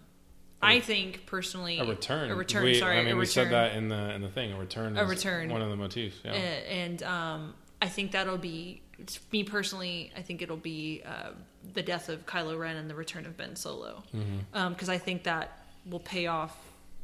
[0.62, 2.30] I think personally, a return.
[2.30, 2.64] a return.
[2.64, 4.54] We- sorry, I mean, a we said that in the in the thing.
[4.54, 4.96] A return.
[4.98, 5.50] A return.
[5.50, 6.18] One of the motifs.
[6.24, 6.32] Yeah.
[6.32, 8.84] Uh, and um, I think that'll be
[9.32, 10.12] me personally.
[10.16, 11.32] I think it'll be uh,
[11.74, 14.20] the death of Kylo Ren and the return of Ben Solo, because
[14.54, 14.92] Mm-hmm.
[14.92, 16.56] I think that will pay off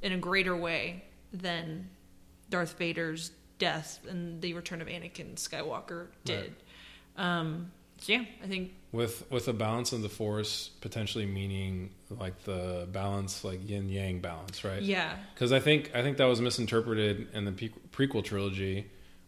[0.02, 1.90] in a greater way than
[2.50, 6.54] Darth Vader's death and the return of Anakin Skywalker did.
[7.18, 12.44] Um, so yeah, I think with with a balance of the force potentially meaning like
[12.44, 16.40] the balance like yin yang balance right yeah, because i think i think that was
[16.40, 17.52] misinterpreted in the
[17.92, 18.86] prequel trilogy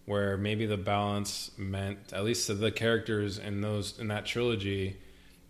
[0.09, 4.97] where maybe the balance meant at least to the characters in those in that trilogy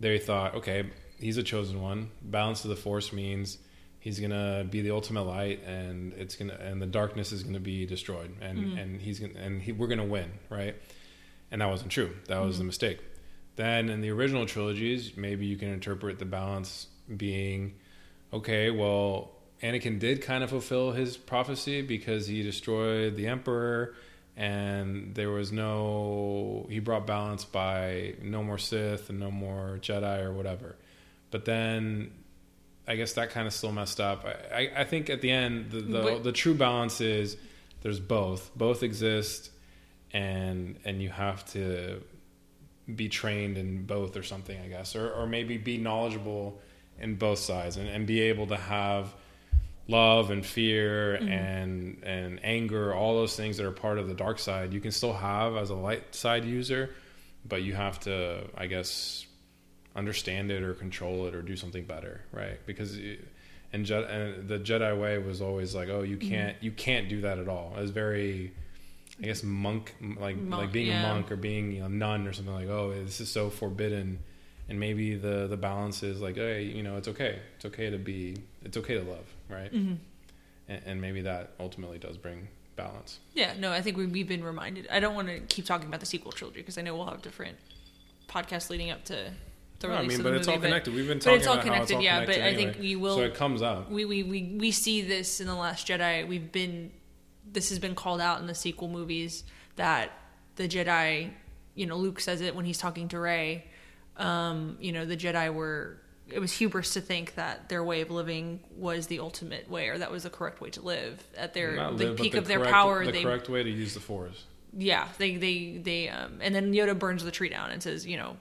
[0.00, 0.84] they thought okay
[1.20, 2.10] he's a chosen one.
[2.22, 3.58] Balance of the force means
[4.00, 7.86] he's gonna be the ultimate light and it's gonna and the darkness is gonna be
[7.86, 8.78] destroyed and mm-hmm.
[8.78, 10.74] and he's gonna and he, we're gonna win right?
[11.50, 12.14] And that wasn't true.
[12.28, 12.68] That was the mm-hmm.
[12.68, 12.98] mistake.
[13.56, 17.74] Then in the original trilogies, maybe you can interpret the balance being
[18.32, 23.94] okay, well, Anakin did kind of fulfill his prophecy because he destroyed the Emperor
[24.36, 30.22] and there was no, he brought balance by no more Sith and no more Jedi
[30.22, 30.76] or whatever.
[31.30, 32.12] But then
[32.88, 34.24] I guess that kind of still messed up.
[34.24, 37.36] I, I, I think at the end, the, the, the true balance is
[37.82, 39.50] there's both, both exist
[40.12, 42.02] and, and you have to
[42.94, 46.58] be trained in both or something, I guess, or, or maybe be knowledgeable
[46.98, 49.14] in both sides and, and be able to have
[49.90, 51.28] love and fear mm-hmm.
[51.28, 54.72] and and anger, all those things that are part of the dark side.
[54.72, 56.90] You can still have as a light side user,
[57.46, 59.26] but you have to, I guess,
[59.96, 62.58] understand it or control it or do something better, right?
[62.66, 63.26] Because it,
[63.72, 66.28] and, Je- and the Jedi way was always like, oh, you mm-hmm.
[66.28, 67.74] can't you can't do that at all.
[67.76, 68.52] It was very
[69.22, 72.54] I guess monk like Monk, like being a monk or being a nun or something
[72.54, 74.20] like oh this is so forbidden
[74.70, 77.98] and maybe the the balance is like hey you know it's okay it's okay to
[77.98, 79.94] be it's okay to love right Mm-hmm.
[80.68, 83.52] and, and maybe that ultimately does bring balance yeah.
[83.58, 84.86] No, I think we, we've been reminded.
[84.90, 87.20] I don't want to keep talking about the sequel trilogy because I know we'll have
[87.20, 87.58] different
[88.28, 89.32] podcasts leading up to
[89.80, 91.24] the No, I release mean of but the it's movie, all connected we've been but
[91.24, 92.86] talking it's all about how it's all connected, all yeah, but connected I think anyway.
[92.86, 95.86] you will- so it comes up we, we we we see this in the last
[95.88, 96.90] jedi we've been
[97.52, 99.44] this has been called out in the sequel movies
[99.76, 100.10] that
[100.56, 101.30] the jedi
[101.74, 103.64] you know luke says it when he's talking to rey
[104.16, 105.96] um you know the jedi were
[106.28, 109.98] it was hubris to think that their way of living was the ultimate way or
[109.98, 112.46] that was the correct way to live at their Not the live, peak the of
[112.46, 114.44] their correct- power the they correct way to use the force
[114.76, 118.16] yeah they they they um and then yoda burns the tree down and says you
[118.16, 118.36] know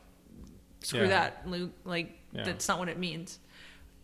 [0.82, 1.08] screw Yeah.
[1.08, 2.44] that luke like Yeah.
[2.44, 3.40] that's not what it means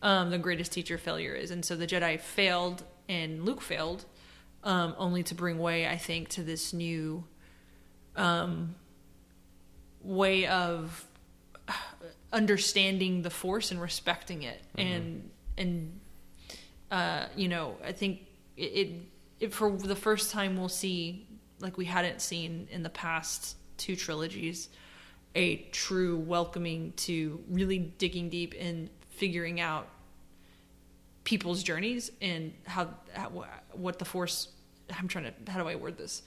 [0.01, 4.06] um the greatest teacher failure is and so the jedi failed and luke failed
[4.63, 7.23] um only to bring way i think to this new
[8.15, 8.73] um
[10.01, 11.06] way of
[12.36, 14.62] understanding the force and respecting it.
[14.78, 16.00] And and
[16.91, 18.21] uh you know i think
[18.58, 18.89] it, it
[19.39, 21.28] it for the first time we'll see
[21.60, 24.69] like we hadn't seen in the past two trilogies
[25.36, 29.88] a true welcoming to really digging deep and figuring out
[31.24, 34.50] people's journeys and how, how what the force
[34.98, 36.21] i'm trying to how do i word this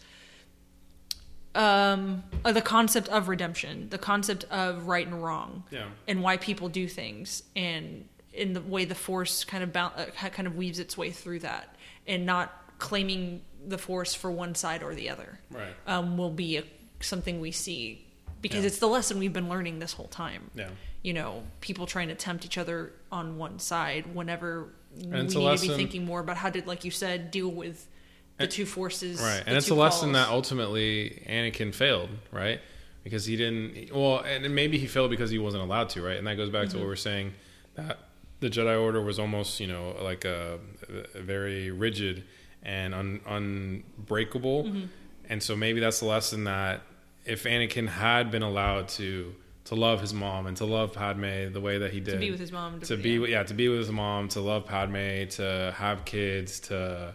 [1.55, 5.87] um uh, the concept of redemption the concept of right and wrong yeah.
[6.07, 10.07] and why people do things and in the way the force kind of bou- uh,
[10.31, 11.75] kind of weaves its way through that
[12.07, 15.75] and not claiming the force for one side or the other right.
[15.87, 16.65] um, will be a,
[17.01, 18.05] something we see
[18.41, 18.69] because Yeah.
[18.69, 20.51] it's the lesson we've been learning this whole time.
[20.55, 20.69] Yeah.
[21.03, 25.57] You know people trying to tempt each other on one side whenever we need a
[25.57, 27.87] to be thinking more about how to like you said deal with
[28.38, 30.27] the two forces Right, and it's a lesson calls.
[30.27, 32.61] that ultimately Anakin failed, right?
[33.05, 33.92] Because he didn't.
[33.94, 36.16] Well, and maybe he failed because he wasn't allowed to, right?
[36.16, 36.79] And that goes back to Mm-hmm.
[36.79, 37.33] what we we're saying
[37.74, 37.98] that
[38.40, 40.59] the Jedi Order was almost you know like a,
[41.14, 42.24] a very rigid
[42.62, 44.85] and un, unbreakable, Mm-hmm.
[45.29, 46.83] and so maybe that's the lesson that
[47.24, 49.35] if Anakin had been allowed to
[49.66, 52.31] to love his mom and to love Padme the way that he did, to be
[52.31, 52.81] with his mom.
[52.81, 56.61] to be with- yeah to be with his mom to love padme to have kids
[56.61, 57.14] to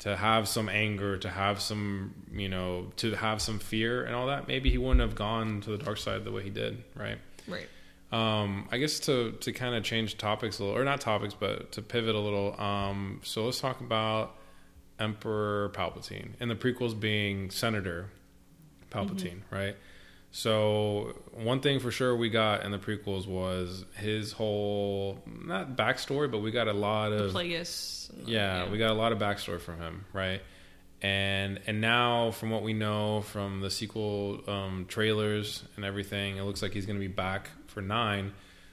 [0.00, 4.26] to have some anger to have some you know to have some fear and all
[4.26, 7.18] that maybe he wouldn't have gone to the dark side the way he did right?
[7.46, 7.68] Right.
[8.12, 11.72] um i guess to to kind of change topics a little or not topics but
[11.72, 14.36] to pivot a little um so let's talk about
[14.98, 18.10] emperor palpatine and the prequels being senator
[18.90, 19.76] palpatine right
[20.32, 26.30] so one thing for sure we got in the prequels was his whole not backstory,
[26.30, 28.10] but we got a lot of Plagueis.
[28.10, 30.40] and, yeah, we got a lot of backstory from him, right?
[31.02, 36.42] And and now from what we know from the sequel um, trailers and everything, it
[36.42, 38.32] looks like he's going to be back for nine.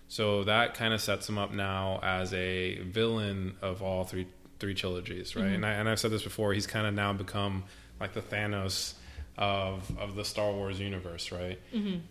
[0.10, 4.28] So that kind of sets him up now as a villain of all three
[4.60, 5.46] three trilogies, right?
[5.46, 6.54] And I and I've said this before.
[6.54, 7.64] He's kind of now become
[8.00, 8.94] like the Thanos
[9.38, 11.60] of of the Star Wars universe, right?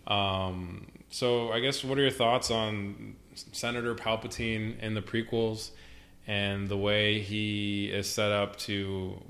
[0.07, 5.71] Um, so I guess what are your thoughts on Senator Palpatine in the prequels
[6.25, 9.21] and the way he is set up to?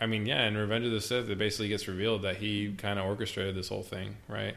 [0.00, 2.98] I mean, yeah, in Revenge of the Sith, it basically gets revealed that he kind
[2.98, 4.54] of orchestrated this whole thing, right?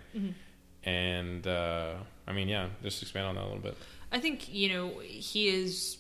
[0.84, 1.94] And uh,
[2.28, 3.78] I mean, yeah, just expand on that a little bit.
[4.12, 5.98] I think you know he is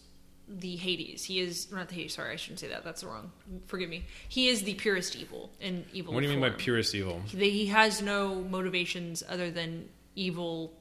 [0.47, 1.23] the Hades.
[1.23, 2.13] He is not the Hades.
[2.13, 2.83] Sorry, I shouldn't say that.
[2.83, 3.31] That's wrong.
[3.67, 4.05] Forgive me.
[4.29, 6.13] He is the purest evil and evil.
[6.13, 6.60] What do you mean by form.
[6.60, 7.21] purest evil?
[7.25, 10.73] He, he has no motivations other than evil,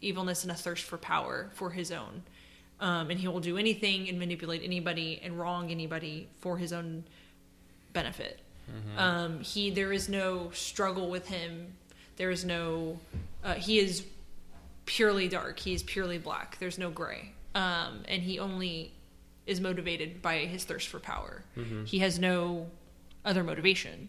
[0.00, 2.22] evilness, and a thirst for power for his own.
[2.80, 7.04] Um, and he will do anything and manipulate anybody and wrong anybody for his own
[7.92, 8.40] benefit.
[8.96, 11.74] Um, he there is no struggle with him.
[12.16, 12.98] There is no.
[13.42, 14.04] Uh, he is
[14.86, 15.58] purely dark.
[15.58, 16.58] He is purely black.
[16.58, 17.32] There's no gray.
[17.54, 18.92] Um, and he only
[19.46, 21.44] is motivated by his thirst for power.
[21.84, 22.70] He has no
[23.24, 24.08] other motivation.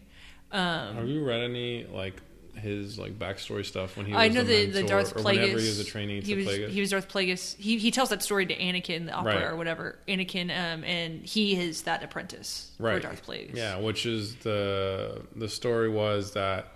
[0.52, 2.20] Um, Have you read any like
[2.56, 5.24] his like backstory stuff when he was I know the, the Darth Plagueis.
[5.24, 6.68] whenever he was a trainee to he was, Plagueis?
[6.68, 7.56] He was Darth Plagueis.
[7.56, 9.44] He he tells that story to Anakin, the opera Right.
[9.44, 9.98] or whatever.
[10.08, 12.94] Anakin, um, and he is that apprentice right.
[12.96, 13.54] for Darth Plagueis.
[13.56, 16.68] Yeah, which is the the story was that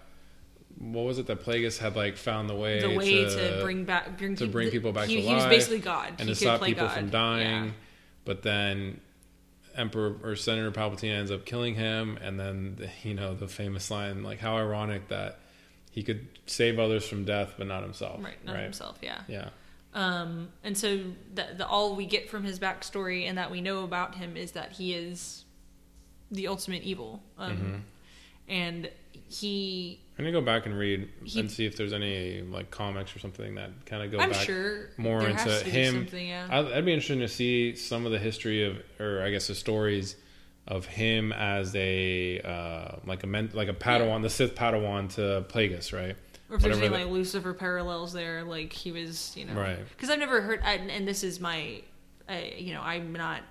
[0.79, 3.85] what was it that Plagueis had like found the way the way to, to, bring
[3.85, 6.09] back bring to bring people back he, to he was basically God.
[6.19, 6.97] and he to stop play people God.
[6.97, 7.65] from dying.
[7.67, 7.71] Yeah.
[8.31, 9.01] But then
[9.75, 13.91] Emperor or Senator Palpatine ends up killing him, and then the, you know the famous
[13.91, 15.41] line like how ironic that
[15.91, 18.23] he could save others from death but not himself.
[18.23, 18.99] Right, not himself.
[19.03, 19.23] Yeah.
[19.27, 19.49] Yeah.
[19.95, 21.01] Um, and so
[21.35, 24.53] the, the all we get from his backstory and that we know about him is
[24.53, 25.45] that he is
[26.31, 27.21] the ultimate evil.
[27.37, 27.75] Um, Mm-hmm.
[28.47, 28.91] and
[29.31, 33.15] he, I'm gonna go back and read He- and see if there's any like comics
[33.15, 35.95] or something that kind of go I'm back sure more into has to be him.
[35.95, 36.49] Something, yeah.
[36.51, 39.55] I'd, I'd be interested to see some of the history of, or I guess the
[39.55, 40.17] stories
[40.67, 45.45] of him as a uh, like a men, like a Padawan, the Sith Padawan to
[45.49, 46.17] Plagueis, right?
[46.51, 49.79] Or if there's any like Lucifer parallels there, like he was, you know, Right.
[49.91, 51.83] Because I've never heard, I, and this is my,
[52.29, 53.43] I, you know, I'm not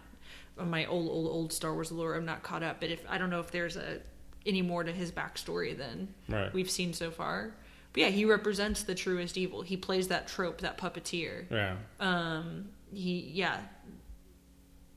[0.57, 2.15] my old, old, old Star Wars lore.
[2.15, 4.01] I'm not caught up, but if I don't know if there's a
[4.49, 6.53] any more to his backstory than Right.
[6.53, 7.55] we've seen so far.
[7.93, 9.61] But yeah, he represents the truest evil.
[9.61, 11.45] He plays that trope, that puppeteer.
[11.49, 11.75] Yeah.
[11.99, 13.61] Um, he, yeah,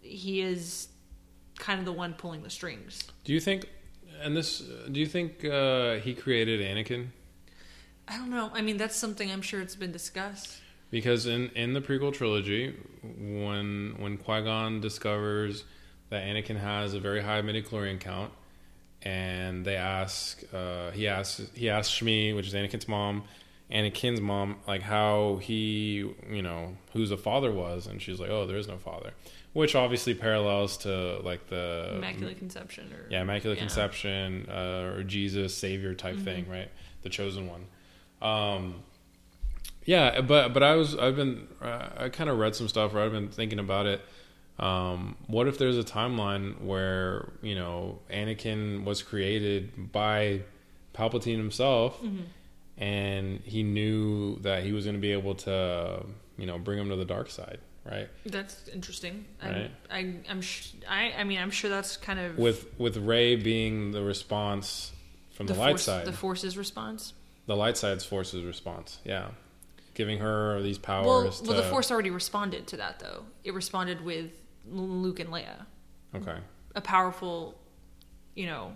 [0.00, 0.88] he is
[1.58, 3.04] kind of the one pulling the strings.
[3.24, 3.66] Do you think?
[4.22, 7.08] And this, do you think uh, he created Anakin?
[8.08, 8.50] I don't know.
[8.52, 10.58] I mean, that's something I'm sure it's been discussed.
[10.90, 15.64] Because in, in the prequel trilogy, when when Qui Gon discovers
[16.10, 18.30] that Anakin has a very high midichlorian count,
[19.04, 23.24] and they ask, uh, he asks he asks Shmi, which is Anakin's mom,
[23.70, 28.46] Anakin's mom, like how he, you know, who's the father was, and she's like, oh,
[28.46, 29.12] there is no father,
[29.52, 33.64] which obviously parallels to like the Immaculate Conception, or yeah, Immaculate Yeah.
[33.64, 36.68] Conception uh, or Jesus Savior type thing, right?
[37.02, 37.66] The chosen one.
[38.20, 38.82] Um,
[39.84, 43.02] yeah, but but I was I've been uh, I kind of read some stuff where
[43.02, 44.00] I've been thinking about it.
[44.62, 50.42] Um, what if there's a timeline where you know Anakin was created by
[50.94, 52.00] Palpatine himself,
[52.78, 56.04] and he knew that he was going to be able to
[56.38, 58.08] you know bring him to the dark side, right?
[58.26, 59.24] That's interesting.
[59.42, 59.70] Right.
[59.90, 63.36] I, I, I'm, sh- I, I mean, I'm sure that's kind of With with Rey
[63.36, 64.92] being the response
[65.32, 67.14] from the, light force, side, the force's response.
[67.46, 68.98] the light side's force's response.
[69.04, 69.28] Yeah,
[69.94, 71.42] giving her these Well, powers.
[71.42, 73.24] well, the force already responded to that, though.
[73.42, 74.30] It responded with
[74.70, 75.66] Luke and Leia,
[76.14, 76.36] Okay.
[76.74, 77.54] a powerful,
[78.34, 78.72] you know,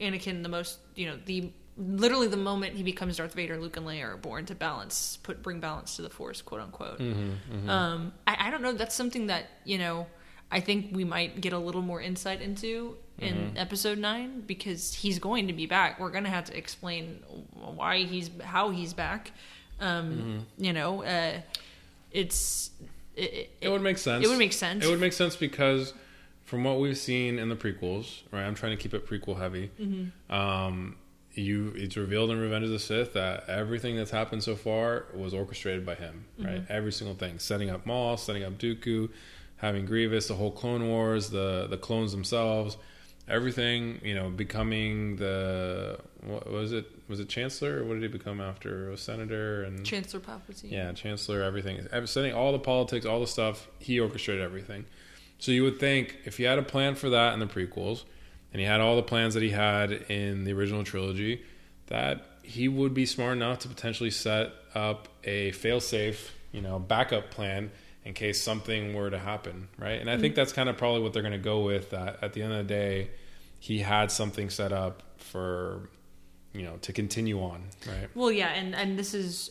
[0.00, 3.86] Anakin, the most, you know, the literally the moment he becomes Darth Vader, Luke and
[3.86, 6.98] Leia are born to balance, put bring balance to the Force, quote unquote.
[7.00, 8.72] Mm-hmm, Um, I, I don't know.
[8.72, 10.06] That's something that you know.
[10.52, 13.56] I think we might get a little more insight into in Mm-hmm.
[13.56, 15.98] episode nine because he's going to be back.
[15.98, 17.18] We're going to have to explain
[17.54, 19.32] why he's how he's back.
[19.80, 20.64] Um, Mm-hmm.
[20.64, 21.40] You know, uh,
[22.12, 22.70] it's
[23.16, 24.24] it, It would make sense.
[24.24, 24.84] It would make sense.
[24.84, 25.94] It would make sense because
[26.44, 28.44] from what we've seen in the prequels, right?
[28.44, 29.70] I'm trying to keep it prequel heavy.
[29.80, 30.32] Mm-hmm.
[30.34, 30.96] Um,
[31.32, 35.34] you, it's revealed in Revenge of the Sith that everything that's happened so far was
[35.34, 36.62] orchestrated by him, right?
[36.62, 36.72] Mm-hmm.
[36.72, 39.08] Every single thing, setting up Maul, setting up Dooku,
[39.56, 42.76] having Grievous, the whole Clone Wars, the the clones themselves,
[43.26, 44.00] everything.
[44.04, 46.86] You know, becoming the what was it?
[47.08, 47.80] Was it Chancellor?
[47.80, 48.90] Or what did he become after?
[48.90, 50.70] A senator and Chancellor Palpatine.
[50.70, 53.68] yeah, chancellor, everything, Ev- setting all the politics, all the stuff.
[53.78, 54.86] He orchestrated everything.
[55.38, 58.04] So you would think if he had a plan for that in the prequels,
[58.52, 61.42] and he had all the plans that he had in the original trilogy,
[61.88, 67.30] that he would be smart enough to potentially set up a fail-safe, you know, backup
[67.30, 67.70] plan
[68.04, 70.00] in case something were to happen, right?
[70.00, 70.36] And I think mm.
[70.36, 71.90] that's kind of probably what they're going to go with.
[71.90, 73.10] That at the end of the day,
[73.58, 75.88] he had something set up for,
[76.54, 78.08] you know, to continue on, right?
[78.14, 79.50] Well, yeah, and and this is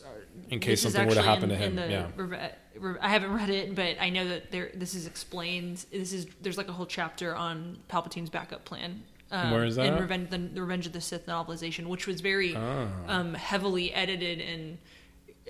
[0.50, 2.96] In case something were to happen in, to him, the yeah.
[3.00, 4.70] I haven't read it, but I know that there.
[4.74, 5.84] This is explained.
[5.92, 9.04] This is there's like a whole chapter on Palpatine's backup plan.
[9.30, 10.00] Um, Where is that In?
[10.00, 12.88] Revenge, the, the Revenge of the Sith novelization, which was very Ah.
[13.08, 14.78] um, heavily edited and.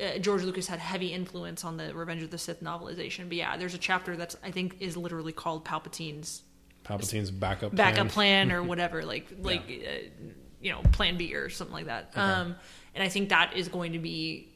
[0.02, 3.56] Uh, George Lucas had heavy influence on the Revenge of the Sith novelization, but yeah,
[3.56, 6.42] there's a chapter that's I think is literally called Palpatine's
[6.82, 8.48] Palpatine's backup backup plan.
[8.48, 10.30] plan or whatever, like like uh,
[10.64, 12.10] you know Plan B or something like that.
[12.16, 12.56] Um,
[12.94, 14.48] and I think that is going to be,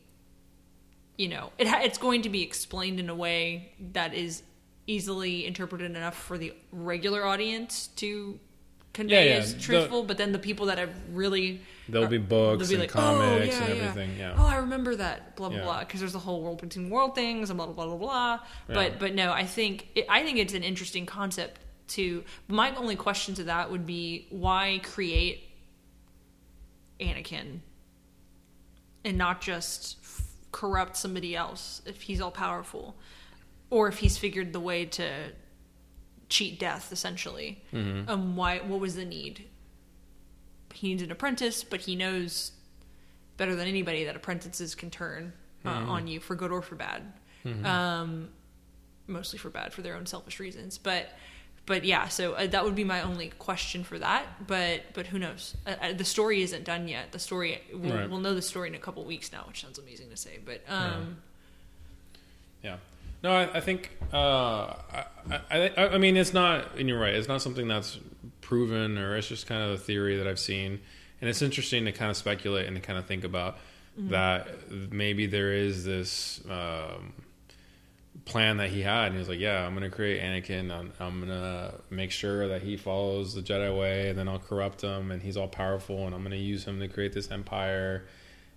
[1.16, 4.42] you know, it it's going to be explained in a way that is
[4.86, 8.40] easily interpreted enough for the regular audience to
[8.94, 9.40] convey Yeah, yeah.
[9.40, 10.02] as The- truthful.
[10.04, 13.00] but then the people that have really There'll be books they'll be and like, "Oh,
[13.18, 14.18] comics yeah, and everything.
[14.18, 14.34] Yeah.
[14.38, 15.36] Oh, I remember that.
[15.36, 15.80] Blah blah blah.
[15.80, 18.38] Because there's the whole world between world things and blah blah blah blah blah.
[18.66, 21.60] But but no, I think it, I think it's an interesting concept.
[21.96, 25.47] To my only question to that would be why create
[27.00, 27.60] Anakin
[29.04, 30.22] and not just f-
[30.52, 32.96] corrupt somebody else if he's all powerful,
[33.70, 35.08] or if he's figured the way to
[36.28, 37.62] cheat death essentially.
[37.72, 38.08] Mm-hmm.
[38.10, 38.58] Um, why?
[38.58, 39.44] What was the need?
[40.74, 42.52] He needs an apprentice, but he knows
[43.36, 45.32] better than anybody that apprentices can turn
[45.64, 45.90] uh, Mm-hmm.
[45.90, 47.02] on you for good or for bad.
[47.64, 48.28] Um,
[49.06, 51.08] mostly for bad for their own selfish reasons, but
[51.68, 52.08] but yeah.
[52.08, 54.24] So uh, that would be my only question for that.
[54.48, 55.54] But but who knows?
[55.66, 57.12] Uh, uh, the story isn't done yet.
[57.12, 58.10] The story we'll, Right.
[58.10, 60.38] we'll know the story in a couple weeks now, which sounds amazing to say.
[60.44, 61.18] But um,
[62.64, 62.78] Yeah.
[63.22, 63.96] No, I, I think.
[64.12, 66.76] Uh, I, I, I I mean, it's not.
[66.78, 67.14] And you're right.
[67.14, 67.98] It's not something that's
[68.40, 70.80] proven, or it's just kind of a theory that I've seen,
[71.20, 73.58] and it's interesting to kind of speculate and to kind of think about
[74.00, 74.46] that
[74.92, 77.12] maybe there is this um,
[78.28, 79.06] plan that he had.
[79.06, 80.70] And he was like, "Yeah, I'm going to create Anakin.
[80.70, 84.38] I'm, I'm going to make sure that he follows the Jedi way, and then I'll
[84.38, 87.30] corrupt him, and he's all powerful, and I'm going to use him to create this
[87.30, 88.04] empire."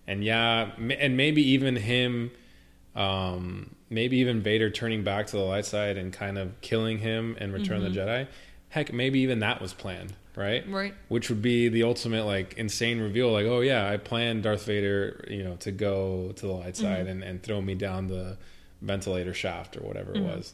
[0.08, 2.32] And yeah, m- and maybe even him
[2.96, 7.38] um, maybe even Vader turning back to the light side and kind of killing him
[7.40, 8.28] and Return of the Jedi.
[8.70, 10.68] Heck, maybe even that was planned, right?
[10.70, 10.94] Right.
[11.10, 13.32] Which would be the ultimate like insane reveal.
[13.32, 17.08] Like, oh yeah, I planned Darth Vader, you know, to go to the light side
[17.08, 18.38] and, and throw me down the
[18.82, 20.54] ventilator shaft or whatever it was.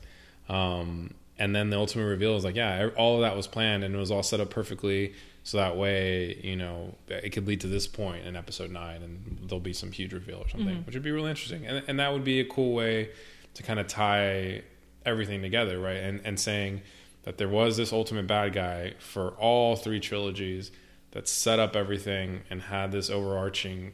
[0.50, 3.94] Um, and then the ultimate reveal is like, yeah, all of that was planned and
[3.94, 5.14] it was all set up perfectly.
[5.44, 9.40] So that way, you know, it could lead to this point in episode nine, and
[9.48, 11.66] there'll be some huge reveal or something, which would be really interesting.
[11.66, 13.12] And, and that would be a cool way
[13.54, 14.64] to kind of tie
[15.06, 15.96] everything together, right?
[15.96, 16.82] And and saying
[17.24, 20.70] that there was this ultimate bad guy for all three trilogies
[21.12, 23.94] that set up everything and had this overarching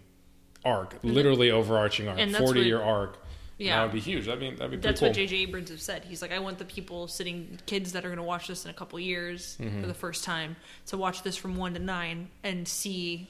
[0.65, 3.22] arc, literally overarching arc, forty what- year arc.
[3.63, 3.77] Yeah.
[3.77, 4.25] that would be huge.
[4.25, 5.09] That'd be that'd be That's cool.
[5.09, 5.35] what J.J.
[5.37, 6.03] Abrams have said.
[6.05, 8.71] He's like, I want the people sitting, kids that are going to watch this in
[8.71, 9.81] a couple years Mm-hmm.
[9.81, 10.55] for the first time,
[10.87, 13.29] to watch this from one to nine and see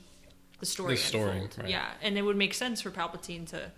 [0.60, 1.68] the story The story, right.
[1.70, 3.72] Yeah, and it would make sense for Palpatine to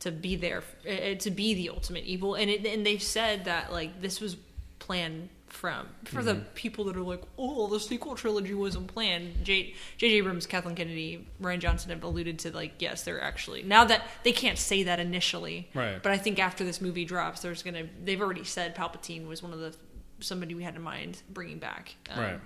[0.00, 2.34] to be there, uh, to be the ultimate evil.
[2.34, 4.36] And it, and they've said that like this was
[4.78, 5.28] planned
[5.60, 6.44] from for the Mm-hmm.
[6.54, 9.44] people that are like, oh, the sequel trilogy wasn't planned.
[9.44, 9.74] J.
[9.98, 10.14] J.J.
[10.16, 14.32] Abrams, Kathleen Kennedy, Rian Johnson have alluded to like, yes, they're actually now that they
[14.32, 16.02] can't say that initially, Right.
[16.02, 19.52] But I think after this movie drops, there's gonna they've already said Palpatine was one
[19.52, 19.76] of the
[20.20, 22.40] somebody we had in mind bringing back, um, Right.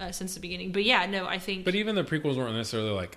[0.00, 0.72] Uh, since the beginning.
[0.72, 3.16] But yeah, no, I think But even the prequels weren't necessarily like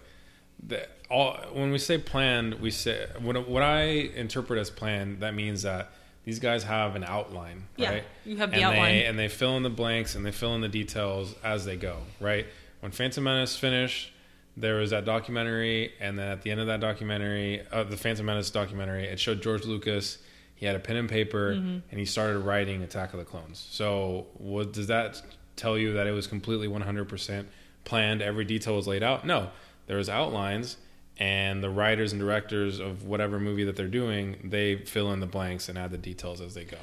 [0.61, 1.33] the, all.
[1.53, 3.83] When we say planned, we say what, what I
[4.15, 5.21] interpret as planned.
[5.21, 5.91] That means that
[6.25, 8.03] these guys have an outline, Yeah, right?
[8.25, 8.91] you have the and outline.
[8.95, 11.75] they, and they fill in the blanks and they fill in the details as they
[11.75, 12.45] go, right?
[12.79, 14.11] When Phantom Menace finished,
[14.55, 18.25] there was that documentary, and then at the end of that documentary, uh, the Phantom
[18.25, 20.17] Menace documentary, it showed George Lucas.
[20.55, 21.77] He had a pen and paper, Mm-hmm.
[21.89, 23.65] and he started writing Attack of the Clones.
[23.71, 25.21] So, what does that
[25.55, 27.45] tell you that it was completely 100%
[27.83, 28.21] planned?
[28.21, 29.25] Every detail was laid out.
[29.25, 29.49] No,
[29.87, 30.77] there was outlines,
[31.17, 35.25] and the writers and directors of whatever movie that they're doing, they fill in the
[35.27, 36.77] blanks and add the details as they go.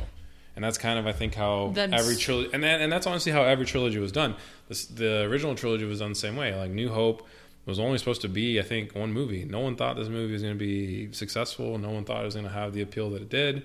[0.57, 3.33] And that's kind of, I think, how That's- every trilogy, and that, and that's honestly
[3.33, 4.35] how every trilogy was done.
[4.69, 6.55] This, the original trilogy was done the same way.
[6.55, 7.27] Like New Hope
[7.67, 9.45] was only supposed to be, I think, one movie.
[9.45, 11.79] No one thought this movie was going to be successful.
[11.79, 13.65] No one thought it was going to have the appeal that it did.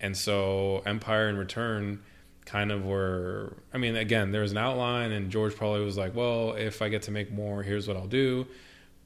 [0.00, 2.00] And so Empire and Return
[2.46, 3.56] kind of were.
[3.74, 6.88] I mean, again, there was an outline, and George probably was like, "Well, if I
[6.88, 8.46] get to make more, here's what I'll do."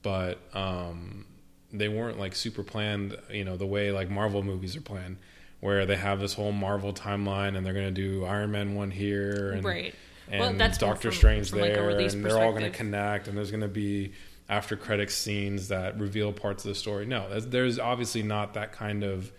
[0.04, 1.24] But um,
[1.72, 3.16] they weren't like super planned.
[3.32, 5.16] You know, the way like Marvel movies are planned,
[5.58, 8.92] where they have this whole Marvel timeline, and they're going to do Iron Man one
[8.92, 9.94] here, and Right.
[10.30, 13.26] and Well, that's Doctor from- Strange from, there, release and they're all going to connect,
[13.26, 14.12] and there's going to be
[14.48, 17.06] after credit scenes that reveal parts of the story.
[17.06, 19.32] No, there's, there's obviously not that kind of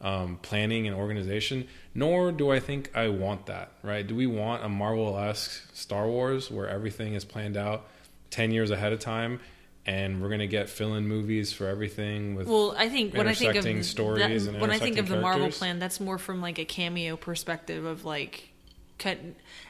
[0.00, 1.66] um, planning and organization.
[1.94, 3.70] Nor do I think I want that.
[3.82, 4.04] Right?
[4.06, 7.86] Do we want a Marvel-esque Star Wars where everything is planned out
[8.30, 9.40] ten years ahead of time?
[9.88, 13.54] And we're gonna get fill-in movies for everything with Well, I think when I think
[13.54, 16.58] of stories that, and when I think of the Marvel plan, that's more from like
[16.58, 18.50] a cameo perspective of like
[18.98, 19.16] cut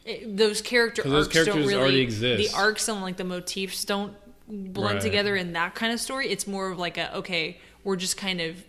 [0.05, 2.51] it, those character 'Cause those arcs don't characters really already exist.
[2.51, 4.12] the arcs and like the motifs don't
[4.49, 5.01] blend Right.
[5.03, 6.29] together in that kind of story.
[6.31, 8.64] It's more of like a okay, we're just kind of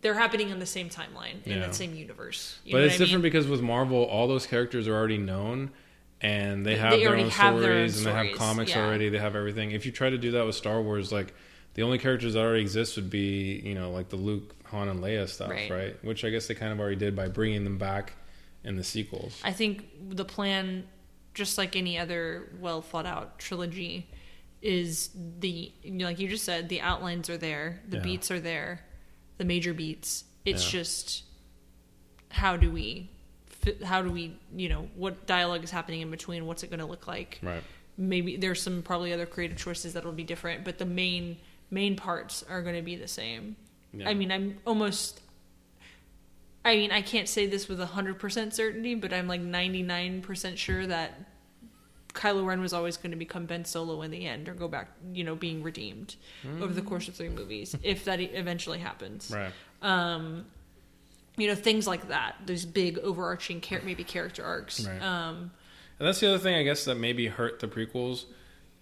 [0.00, 1.66] they're happening in the same timeline in Yeah.
[1.68, 2.58] the same universe.
[2.64, 3.30] You but know it's what I different mean?
[3.32, 5.70] because with Marvel, all those characters are already known,
[6.20, 8.84] and they have They their own have their own stories, and they have comics yeah.
[8.84, 9.08] already.
[9.08, 9.72] They have everything.
[9.72, 11.34] If you try to do that with Star Wars, like
[11.74, 15.00] the only characters that already exist would be, you know, like the Luke, Han, and
[15.00, 15.70] Leia stuff, Right.
[15.70, 16.04] right?
[16.04, 18.12] Which I guess they kind of already did by bringing them back
[18.62, 19.40] in the sequels.
[19.44, 20.84] I think the plan,
[21.34, 24.08] just like any other well thought out trilogy,
[24.62, 25.10] is
[25.40, 28.02] the you know, like you just said, the outlines are there, the Yeah.
[28.02, 28.80] beats are there,
[29.36, 30.24] the major beats.
[30.46, 30.80] It's Yeah.
[30.80, 31.24] just
[32.30, 33.10] how do we,
[33.84, 36.46] how do we, you know, what dialogue is happening in between?
[36.46, 37.38] What's it going to look like?
[37.42, 37.62] Right.
[37.96, 41.36] Maybe there's some probably other creative choices that'll be different, but the main
[41.70, 43.56] main parts are going to be the same.
[43.92, 44.08] Yeah.
[44.08, 45.20] I mean, I'm almost.
[46.64, 50.22] I mean, I can't say this with hundred percent certainty, but I'm like ninety nine
[50.22, 51.20] percent sure that
[52.14, 54.88] Kylo Ren was always going to become Ben Solo in the end, or go back,
[55.12, 56.16] you know, being redeemed
[56.60, 59.30] over the course of three movies, if that eventually happens.
[59.34, 59.52] Right.
[59.82, 60.46] Um,
[61.36, 62.36] you know, things like that.
[62.46, 64.86] Those big overarching, char- maybe character arcs.
[64.86, 65.02] Right.
[65.02, 65.50] Um,
[65.98, 68.24] And that's the other thing, I guess, that maybe hurt the prequels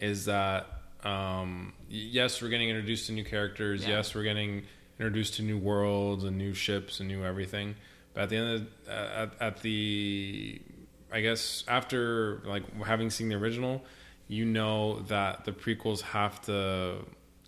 [0.00, 0.66] is that
[1.04, 3.82] um, yes, we're getting introduced to new characters.
[3.82, 3.96] Yeah.
[3.96, 4.64] Yes, we're getting
[4.98, 7.74] introduced to new worlds and new ships and new everything.
[8.14, 10.60] But at the end of the, at, at the,
[11.10, 13.82] I guess after like having seen the original,
[14.28, 16.98] you know that the prequels have to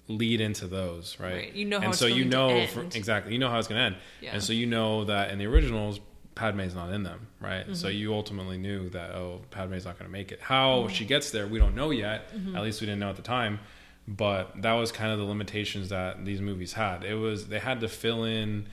[0.08, 1.32] lead into those, right?
[1.34, 1.52] Right.
[1.54, 3.78] You know how and it's so you know for, exactly you know how it's going
[3.78, 4.32] to end, Yeah.
[4.34, 5.98] and so you know that in the originals
[6.34, 7.62] Padme's not in them, right?
[7.62, 7.74] Mm-hmm.
[7.74, 10.40] So you ultimately knew that oh, Padme's not going to make it.
[10.40, 10.88] How Mm-hmm.
[10.92, 12.28] she gets there, we don't know yet.
[12.56, 13.60] At least we didn't know at the time.
[14.06, 17.04] But that was kind of the limitations that these movies had.
[17.04, 18.66] It was they had to fill in,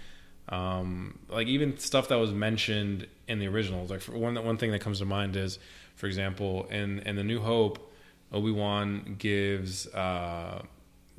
[0.49, 3.89] um, like even stuff that was mentioned in the originals.
[3.91, 5.59] Like for one one thing that comes to mind is,
[5.95, 7.91] for example, in in the New Hope,
[8.33, 10.63] Obi Wan gives uh,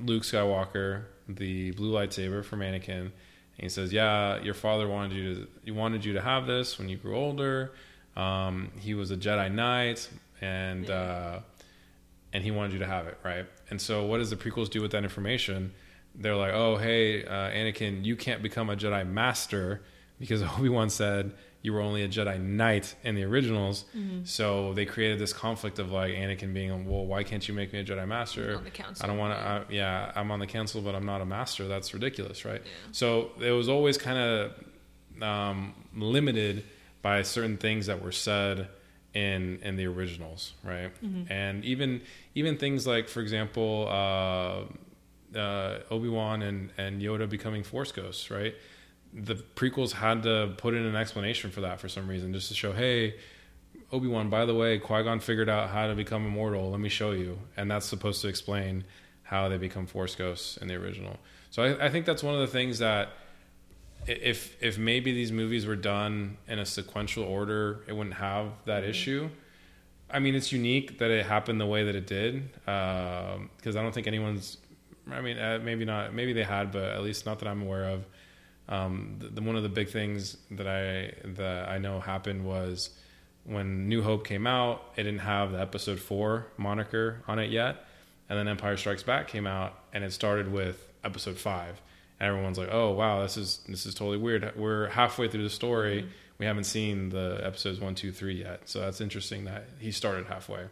[0.05, 3.01] Luke Skywalker the blue lightsaber from Anakin.
[3.01, 3.11] And
[3.59, 6.89] he says, "Yeah, your father wanted you to he wanted you to have this when
[6.89, 7.73] you grew older.
[8.17, 10.09] Um, he was a Jedi Knight,
[10.41, 11.41] and uh,
[12.33, 13.47] and he wanted you to have it, right?
[13.71, 15.73] And so, what does the prequels do with that information?
[16.15, 19.83] They're like, "Oh, hey, uh, Anakin, you can't become a Jedi Master
[20.19, 21.33] because Obi Wan said
[21.63, 24.25] you were only a Jedi Knight in the originals." Mm-hmm.
[24.25, 27.81] So they created this conflict of like Anakin being, "Well, why can't you make me
[27.81, 29.75] a Jedi Master?" On the council, I don't want to.
[29.75, 31.69] Yeah, I'm on the council, but I'm not a master.
[31.69, 32.63] That's ridiculous, right?
[32.93, 36.65] So it was always kind of um, limited
[37.03, 38.69] by certain things that were said
[39.15, 40.91] in in the originals, right?
[41.31, 42.01] And even
[42.35, 48.31] even things like, for example, uh, uh, Obi Wan and and Yoda becoming Force ghosts,
[48.31, 48.55] right?
[49.13, 52.55] The prequels had to put in an explanation for that for some reason, just to
[52.55, 53.17] show, hey,
[53.93, 56.71] Obi Wan, by the way, Qui Gon figured out how to become immortal.
[56.71, 58.85] Let me show you, and that's supposed to explain
[59.23, 61.19] how they become Force ghosts in the original.
[61.51, 63.11] So I, I think that's one of the things that
[64.07, 68.85] if if maybe these movies were done in a sequential order, it wouldn't have that
[68.85, 69.29] issue.
[70.11, 73.93] I mean, it's unique that it happened the way that it did because I don't
[73.93, 74.59] think anyone's.
[75.11, 76.15] I mean, uh, maybe not.
[76.15, 78.05] Maybe they had, but at least not that I'm aware of.
[78.69, 82.91] Um, the, the, one of the big things that I that I know happened was
[83.45, 87.85] when New Hope came out, it didn't have the Episode Four moniker on it yet,
[88.29, 91.81] and then Empire Strikes Back came out, and it started with Episode Five,
[92.21, 95.51] and everyone's like, "Oh wow, this is this is totally weird." We're halfway through the
[95.51, 96.09] story.
[96.39, 100.27] We haven't seen the episodes one, two, three yet, so that's interesting that he started
[100.27, 100.67] halfway.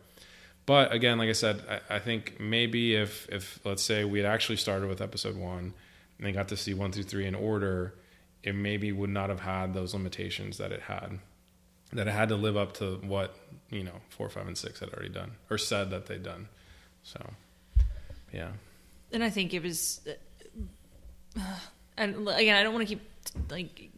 [0.65, 4.27] But again, like I said, I, I think maybe if if let's say we had
[4.27, 5.75] actually started with episode one
[6.21, 7.95] and they got to see one through three in order,
[8.43, 11.19] it maybe would not have had those limitations that it had.
[11.95, 13.35] That it had to live up to what
[13.71, 16.49] you know four, five, and six had already done or said that they'd done.
[17.03, 17.19] So,
[18.33, 18.51] yeah,
[19.11, 20.07] and I think it was.
[21.37, 21.41] Uh,
[21.97, 23.03] and again, I don't want to keep
[23.51, 23.91] like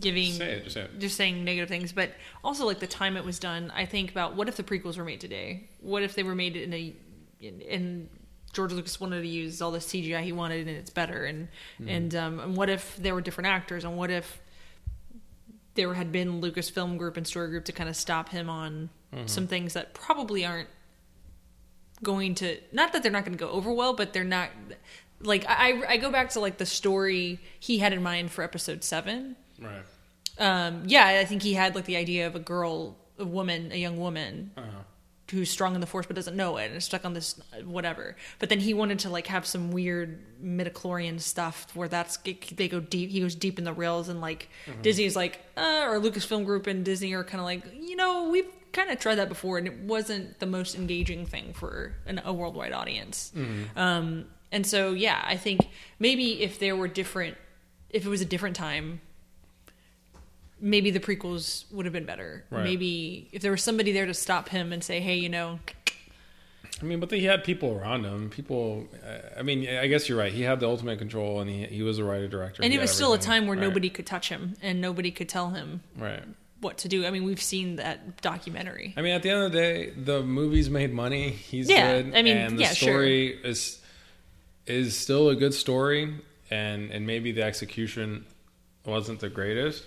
[0.00, 0.98] giving say it, just say it.
[0.98, 2.10] just saying negative things, but
[2.42, 3.70] also like the time it was done.
[3.76, 5.68] I think about what if the prequels were made today?
[5.80, 6.94] What if they were made in a
[7.40, 8.08] in, in
[8.56, 11.48] George Lucas wanted to use all the CGI he wanted and it's better, and
[11.78, 11.88] Mm-hmm.
[11.88, 14.40] and um, and what if there were different actors, and what if
[15.74, 19.26] there had been Lucasfilm Group and Story Group to kind of stop him on Mm-hmm.
[19.28, 20.68] some things that probably aren't
[22.02, 24.50] going to not that they're not going to go over well, but they're not
[25.20, 28.82] like I I go back to like the story he had in mind for episode
[28.84, 29.36] seven.
[29.60, 29.84] right.
[30.38, 33.76] Um, yeah, I think he had like the idea of a girl, a woman, a
[33.76, 34.82] young woman Uh-huh.
[35.30, 38.16] Who's strong in the force but doesn't know it and is stuck on this whatever.
[38.38, 42.80] But then he wanted to like have some weird midichlorian stuff where that's they go
[42.80, 43.10] deep.
[43.10, 44.48] He goes deep in the rails and like
[44.82, 48.46] Disney's like, uh, or Lucasfilm Group and Disney are kind of like, you know, we've
[48.72, 52.32] kind of tried that before and it wasn't the most engaging thing for an, a
[52.32, 53.32] worldwide audience.
[53.74, 55.68] Um, and so yeah, I think
[55.98, 57.36] maybe if there were different,
[57.90, 59.00] if it was a different time,
[60.60, 62.44] maybe the prequels would have been better.
[62.50, 62.64] Right.
[62.64, 65.58] Maybe if there was somebody there to stop him and say, "Hey, you know,
[66.80, 68.28] I mean, but he had people around him.
[68.30, 68.86] People.
[69.38, 70.32] I mean, I guess you're right.
[70.32, 72.62] He had the ultimate control, and he he was a writer director.
[72.62, 73.66] and He it was still a time where Right.
[73.66, 76.22] nobody could touch him and nobody could tell him Right.
[76.60, 77.06] what to do.
[77.06, 78.92] I mean, we've seen that documentary.
[78.96, 81.30] I mean, at the end of the day, the movie's made money.
[81.30, 82.14] He's Yeah, good.
[82.14, 82.88] I mean, and the yeah, sure.
[82.88, 83.80] story is
[84.66, 86.12] is still a good story,
[86.50, 88.26] and and maybe the execution
[88.84, 89.84] wasn't the greatest,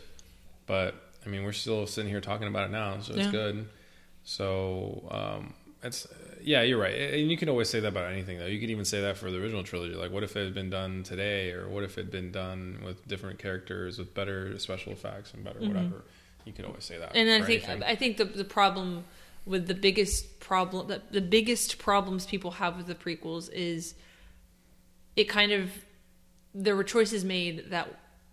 [0.70, 0.94] but
[1.26, 3.32] I mean, we're still sitting here talking about it now, so it's Yeah.
[3.32, 3.68] good.
[4.24, 6.08] So um, it's
[6.42, 8.46] yeah, you're right, and you can always say that about anything though.
[8.46, 9.96] You could even say that for the original trilogy.
[9.96, 12.82] Like, what if it had been done today, or what if it had been done
[12.86, 16.04] with different characters, with better special effects and better whatever.
[16.46, 17.10] You could always say that.
[17.10, 17.18] Mm-hmm.
[17.18, 17.84] and I think anything.
[17.84, 19.04] I think the the problem
[19.46, 23.96] with the biggest problem the, the biggest problems people have with the prequels is
[25.16, 25.72] it kind of
[26.54, 27.88] there were choices made that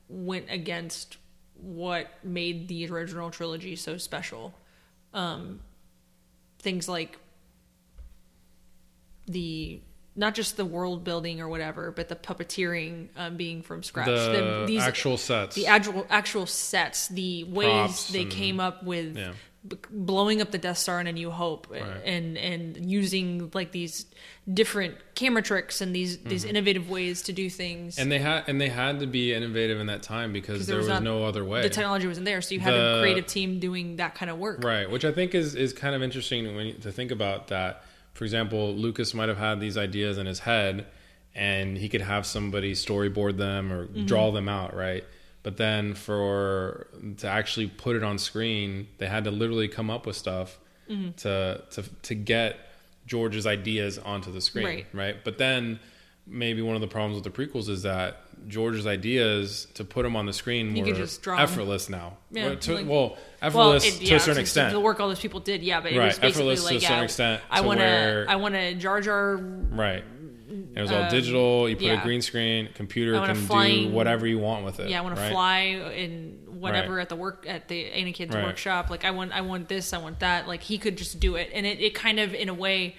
[0.08, 1.16] went against
[1.60, 4.54] what made the original trilogy so special.
[5.14, 5.60] Um,
[6.58, 7.18] things like
[9.26, 9.80] the
[10.18, 14.06] not just the world building or whatever, but the puppeteering um, being from scratch.
[14.06, 15.54] the these actual sets.
[15.54, 19.32] the actual actual sets, the ways Props they and- came up with Yeah.
[19.90, 21.82] Blowing up the Death Star in A New Hope, Right.
[22.04, 24.06] and and using like these
[24.52, 27.94] different camera tricks and these these innovative ways to do things.
[27.94, 28.02] Mm-hmm.
[28.02, 30.88] and they had and they had to be innovative in that time because there was,
[30.88, 31.62] not- no other way.
[31.62, 34.38] The technology wasn't there, so you had The- a creative team doing that kind of
[34.38, 34.62] work.
[34.64, 37.82] Right, which I think is is kind of interesting when you, to think about that.
[38.14, 40.86] For example, Lucas might have had these ideas in his head,
[41.34, 44.06] and he could have somebody storyboard them or Mm-hmm.
[44.06, 45.04] draw them out, right?
[45.46, 46.88] But then for
[47.18, 50.58] to actually put it on screen, they had to literally come up with stuff
[50.90, 51.12] Mm-hmm.
[51.18, 52.56] to to to get
[53.06, 54.86] George's ideas onto the screen, Right.
[54.92, 55.16] right?
[55.24, 55.78] But then
[56.26, 60.16] maybe one of the problems with the prequels is that George's ideas to put them
[60.16, 62.16] on the screen You were just draw effortless now.
[62.32, 64.72] Yeah, well, to, like- well, Well, effortless it, to a certain extent.
[64.72, 66.76] the work all those people did, yeah, but it Right, was basically effortless to like,
[66.76, 70.02] a certain yeah, extent I to want to, I want to Jar Jar Right.
[70.48, 71.68] And it was all Um, digital.
[71.68, 72.00] You put yeah.
[72.00, 74.88] a green screen, computer I want a can do whatever you want with it.
[74.88, 75.58] Yeah, I want to fly
[75.94, 77.02] in whatever Right.
[77.02, 78.44] at the work at the Anakin's Right.
[78.44, 78.88] workshop.
[78.90, 80.46] Like I want, I want this, I want that.
[80.48, 82.94] Like he could just do it, and it, it kind of in a way,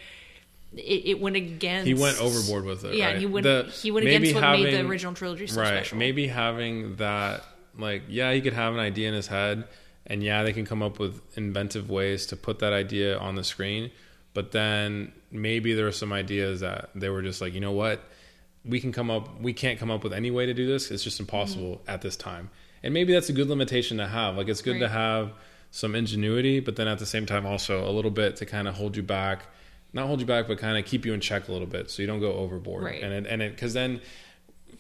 [0.76, 1.88] it, it went against.
[1.88, 2.96] He went overboard with it.
[2.96, 3.18] Yeah, right?
[3.18, 3.44] he went.
[3.46, 5.68] The- he went against what made the original trilogy so right.
[5.68, 5.98] special.
[5.98, 7.44] Maybe having that,
[7.78, 9.64] like, yeah, he could have an idea in his head,
[10.06, 13.44] and yeah, they can come up with inventive ways to put that idea on the
[13.44, 13.92] screen.
[14.38, 18.04] But then maybe there are some ideas that they were just like, you know what,
[18.64, 20.92] we can come up, we can't come up with any way to do this.
[20.92, 21.90] It's just impossible mm-hmm.
[21.90, 22.52] at this time.
[22.84, 24.38] And maybe that's a good limitation to have.
[24.38, 25.34] Like, it's good to have
[25.72, 28.76] some ingenuity, but then at the same time, also a little bit to kind of
[28.76, 29.48] hold you back.
[29.92, 32.04] Not hold you back, but kind of keep you in check a little bit, so
[32.04, 32.84] you don't go overboard.
[32.84, 33.02] Right.
[33.02, 34.02] And it, and it because then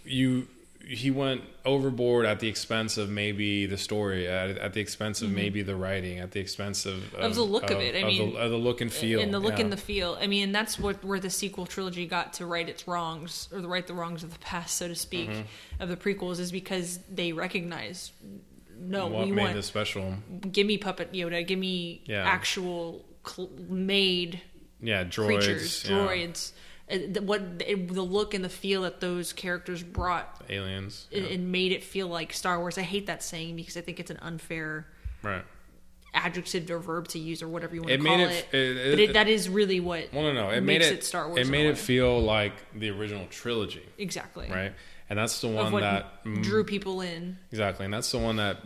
[0.03, 0.47] you
[0.87, 5.29] he went overboard at the expense of maybe the story, at, at the expense of
[5.29, 7.21] maybe the writing, at the expense of Mm-hmm.
[7.23, 9.39] Of the look of it, I the, mean, of the look and feel, and the
[9.39, 9.63] look yeah.
[9.65, 10.17] and the feel.
[10.21, 13.67] I mean, that's what where the sequel trilogy got to right its wrongs or the
[13.67, 15.81] right the wrongs of the past, so to speak, Mm-hmm.
[15.81, 18.11] of the prequels is because they recognize
[18.79, 20.13] no, what we made want this special.
[20.51, 22.23] give me puppet Yoda, give me Yeah.
[22.25, 24.41] actual cl- made
[24.79, 25.95] Yeah, droids, creatures, yeah.
[25.97, 26.51] droids.
[27.21, 31.07] What it, the look and the feel that those characters brought Aliens.
[31.11, 31.29] it, yeah.
[31.29, 32.77] it made it feel like Star Wars.
[32.77, 34.87] I hate that saying because I think it's an unfair
[35.21, 35.43] right.
[36.13, 38.55] adjective or verb to use or whatever you want It to call it- it.
[38.99, 40.49] it- but that is really what Well, no, no.
[40.49, 41.45] It made it, it Star Wars.
[41.45, 44.73] It made it feel like the original trilogy, exactly right?
[45.09, 47.37] And that's the one that drew people in.
[47.51, 48.59] exactly, and that's the one that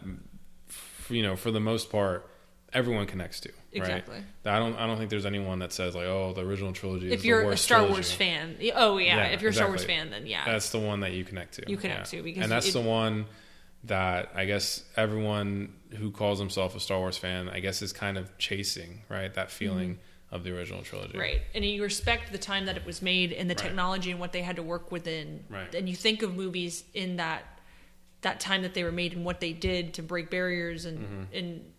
[1.09, 2.27] you know, for the most part,
[2.73, 3.51] everyone connects to.
[3.73, 4.15] Exactly.
[4.45, 4.55] Right?
[4.55, 4.75] I don't.
[4.75, 7.51] I don't think there's anyone that says like, "Oh, the original trilogy." If the you're
[7.51, 7.93] a Star trilogy.
[7.93, 10.79] Wars fan, oh yeah, Yeah, if you're a Star Wars fan, then yeah, That's the
[10.79, 11.69] one that you connect to.
[11.69, 13.25] You connect to, because and that's it- the one
[13.85, 18.17] that I guess everyone who calls himself a Star Wars fan, I guess, is kind
[18.17, 19.99] of chasing right that feeling
[20.31, 21.09] of the original trilogy.
[21.13, 21.19] Mm-hmm.
[21.19, 21.41] Right.
[21.55, 23.63] And you respect the time that it was made and the Right.
[23.63, 25.43] technology and what they had to work within.
[25.49, 25.73] Right.
[25.75, 27.43] And you think of movies in that
[28.21, 31.23] that time that they were made and what they did to break barriers and Mm-hmm.
[31.37, 31.71] and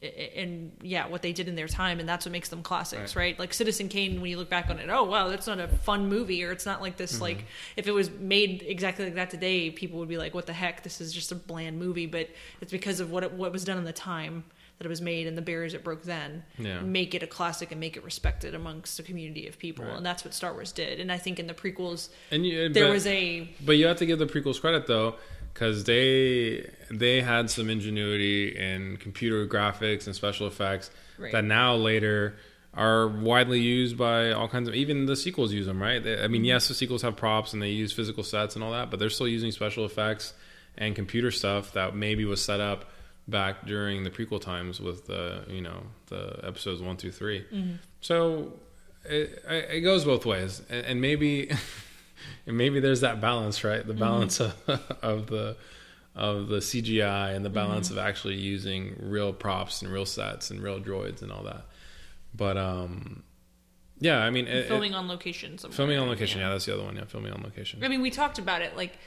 [0.00, 3.38] and yeah, what they did in their time, and that's what makes them classics, right?
[3.38, 6.08] Like Citizen Kane, when you look back on it, oh wow, that's not a fun
[6.08, 6.98] movie, or it's not like Mm-hmm.
[6.98, 7.20] this.
[7.20, 7.44] Like
[7.76, 10.82] if it was made exactly like that today, people would be like, "What the heck?
[10.84, 12.28] This is just a bland movie." But
[12.60, 14.44] it's because of what it, what was done in the time
[14.78, 16.80] that it was made and the barriers it broke then Yeah.
[16.82, 19.96] make it a classic and make it respected amongst a community of people Right.
[19.96, 22.84] and that's what star wars did and i think in the prequels And you, there
[22.86, 25.16] but- was a But you have to give the prequels credit though,
[25.58, 31.32] because they they had some ingenuity in computer graphics and special effects Right.
[31.32, 32.36] that now later
[32.74, 36.00] are widely used by all kinds of even the sequels use them right.
[36.00, 36.44] They, I mean, mm-hmm.
[36.44, 39.10] yes, the sequels have props and they use physical sets and all that, but they're
[39.10, 40.32] still using special effects
[40.76, 42.84] and computer stuff that maybe was set up
[43.26, 47.72] back during the prequel times with the you know the episodes one through 3 mm-hmm.
[48.00, 48.52] So
[49.04, 51.50] it, it goes both ways, and, and maybe
[52.46, 53.86] and maybe there's that balance, right?
[53.86, 54.54] The balance of,
[55.02, 55.56] of the
[56.14, 60.60] of the CGI and the balance of actually using real props and real sets and
[60.60, 61.62] real droids and all that.
[62.34, 63.22] But um,
[64.00, 65.76] yeah, I mean, it, it- filming on location somewhere.
[65.76, 66.40] filming on location.
[66.40, 66.50] Yeah.
[66.50, 66.96] that's the other one.
[66.96, 67.82] Yeah, filming on location.
[67.84, 68.76] I mean, we talked about it.
[68.76, 68.98] Like,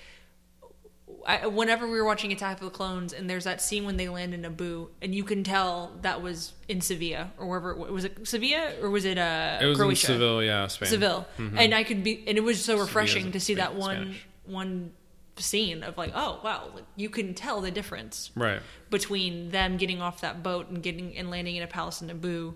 [1.25, 4.09] I, whenever we were watching Attack of the Clones, and there's that scene when they
[4.09, 7.71] land in Naboo, and you can tell that was in Sevilla or wherever.
[7.71, 10.07] It was it Sevilla or was it uh, It was Croatia?
[10.11, 10.89] in Seville, yeah, Spain.
[10.89, 13.95] Seville, and I could be, and it was so refreshing Sevilla's to see that one
[13.95, 14.27] Spanish.
[14.45, 14.91] one
[15.37, 18.61] scene of like, oh wow, like, you can tell the difference Right.
[18.89, 22.53] between them getting off that boat and getting and landing in a palace in Naboo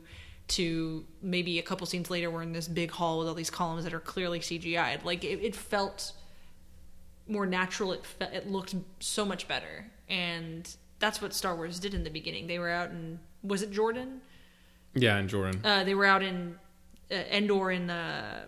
[0.47, 3.83] to maybe a couple scenes later we're in this big hall with all these columns
[3.85, 5.03] that are clearly CGI'd.
[5.03, 6.11] Like it, it felt
[7.27, 7.93] more natural.
[7.93, 10.69] It fe- it looked so much better, and
[10.99, 12.47] that's what Star Wars did in the beginning.
[12.47, 14.21] They were out in was it Jordan?
[14.93, 15.61] Yeah, in Jordan.
[15.63, 16.55] Uh, they were out in
[17.11, 18.45] uh, Endor in uh,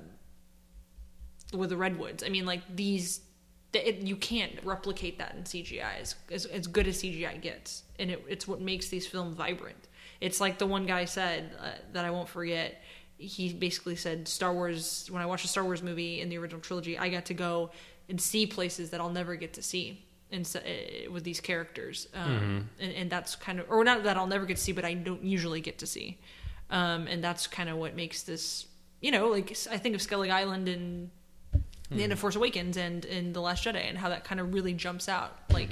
[1.53, 2.23] with the redwoods.
[2.23, 3.21] I mean, like these,
[3.73, 8.11] it, you can't replicate that in CGI as, as as good as CGI gets, and
[8.11, 9.88] it, it's what makes these films vibrant.
[10.19, 12.82] It's like the one guy said uh, that I won't forget.
[13.17, 15.07] He basically said, "Star Wars.
[15.11, 17.71] When I watch a Star Wars movie in the original trilogy, I got to go
[18.10, 22.08] and see places that I'll never get to see." And so, uh, with these characters,
[22.14, 24.84] um, and, and that's kind of, or not that I'll never get to see, but
[24.84, 26.18] I don't usually get to see.
[26.70, 28.66] Um, and that's kind of what makes this
[28.99, 31.10] you know like i think of skellig island and
[31.91, 34.53] the end of force awakens and in the last jedi and how that kind of
[34.53, 35.72] really jumps out like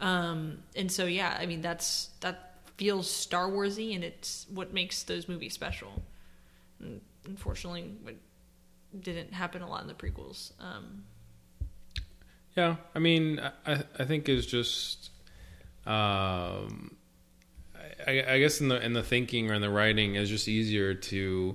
[0.00, 5.02] um and so yeah i mean that's that feels star warsy and it's what makes
[5.02, 6.00] those movies special.
[6.80, 11.02] And unfortunately it didn't happen a lot in the prequels um
[12.58, 15.10] Yeah, I mean, I I think is just,
[15.86, 16.96] um,
[18.04, 20.92] I, I guess in the in the thinking or in the writing is just easier
[20.92, 21.54] to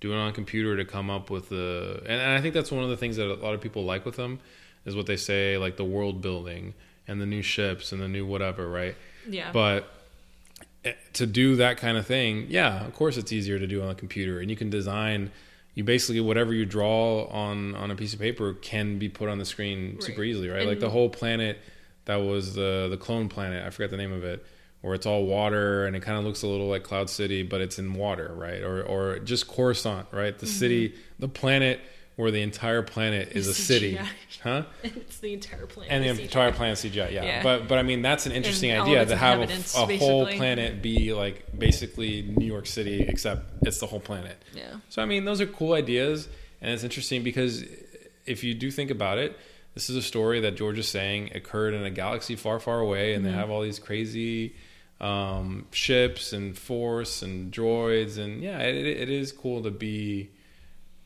[0.00, 2.70] do it on a computer to come up with the, and, and I think that's
[2.70, 4.38] one of the things that a lot of people like with them
[4.84, 6.74] is what they say like the world building
[7.08, 8.94] and the new ships and the new whatever, right?
[9.28, 9.88] yeah But
[10.84, 13.90] eh, to do that kind of thing, yeah, of course it's easier to do on
[13.90, 15.32] a computer, and you can design.
[15.74, 19.38] You basically whatever you draw on on a piece of paper can be put on
[19.38, 20.60] the screen super easily, right?
[20.60, 21.58] And- like the whole planet
[22.04, 23.66] that was the the clone planet.
[23.66, 24.44] I forgot the name of it,
[24.82, 27.60] where it's all water and it kind of looks a little like Cloud City, but
[27.60, 28.62] it's in water, right?
[28.62, 30.38] Or or just Coruscant, right?
[30.38, 30.54] The mm-hmm.
[30.54, 31.80] city, the planet
[32.16, 34.08] where the entire planet is a city, CGI.
[34.42, 34.62] huh?
[34.82, 36.54] it's the entire planet and the entire CGI.
[36.54, 37.24] planet CGI, yeah.
[37.24, 37.42] Yeah.
[37.42, 40.82] But but I mean that's an interesting all idea to have a, a whole planet
[40.82, 44.42] be like basically New York City, except it's the whole planet.
[44.54, 46.28] yeah So I mean those are cool ideas,
[46.60, 47.64] and it's interesting because
[48.26, 49.38] if you do think about it,
[49.74, 53.14] this is a story that George is saying occurred in a galaxy far, far away,
[53.14, 54.54] and they have all these crazy
[55.00, 60.30] um, ships and force and droids, and yeah, it, it is cool to be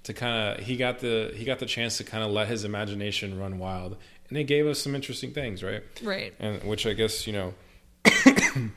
[0.09, 2.65] to kind of he got the he got the chance to kind of let his
[2.65, 3.99] imagination run wild,
[4.31, 5.83] and it gave us some interesting things, right?
[6.03, 7.55] right And which I guess you know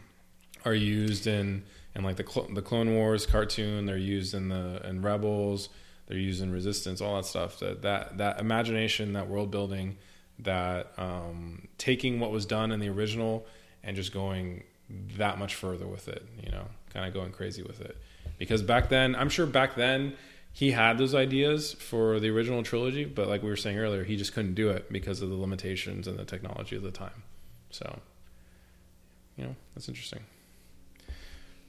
[0.65, 1.63] are used in
[1.95, 3.85] in like the Clo- the Clone Wars cartoon.
[3.85, 5.69] They're used in the in Rebels.
[6.07, 7.59] they're using resistance, all that stuff.
[7.59, 9.97] That that that imagination, that world building,
[10.39, 13.47] that um, taking what was done in the original
[13.83, 14.63] and just going
[15.15, 16.25] that much further with it.
[16.43, 17.95] You know, kind of going crazy with it.
[18.37, 20.17] Because back then, I'm sure back then
[20.53, 24.17] he had those ideas for the original trilogy, but like we were saying earlier, he
[24.17, 27.23] just couldn't do it because of the limitations and the technology of the time.
[27.69, 27.99] So,
[29.37, 30.21] you know, that's interesting.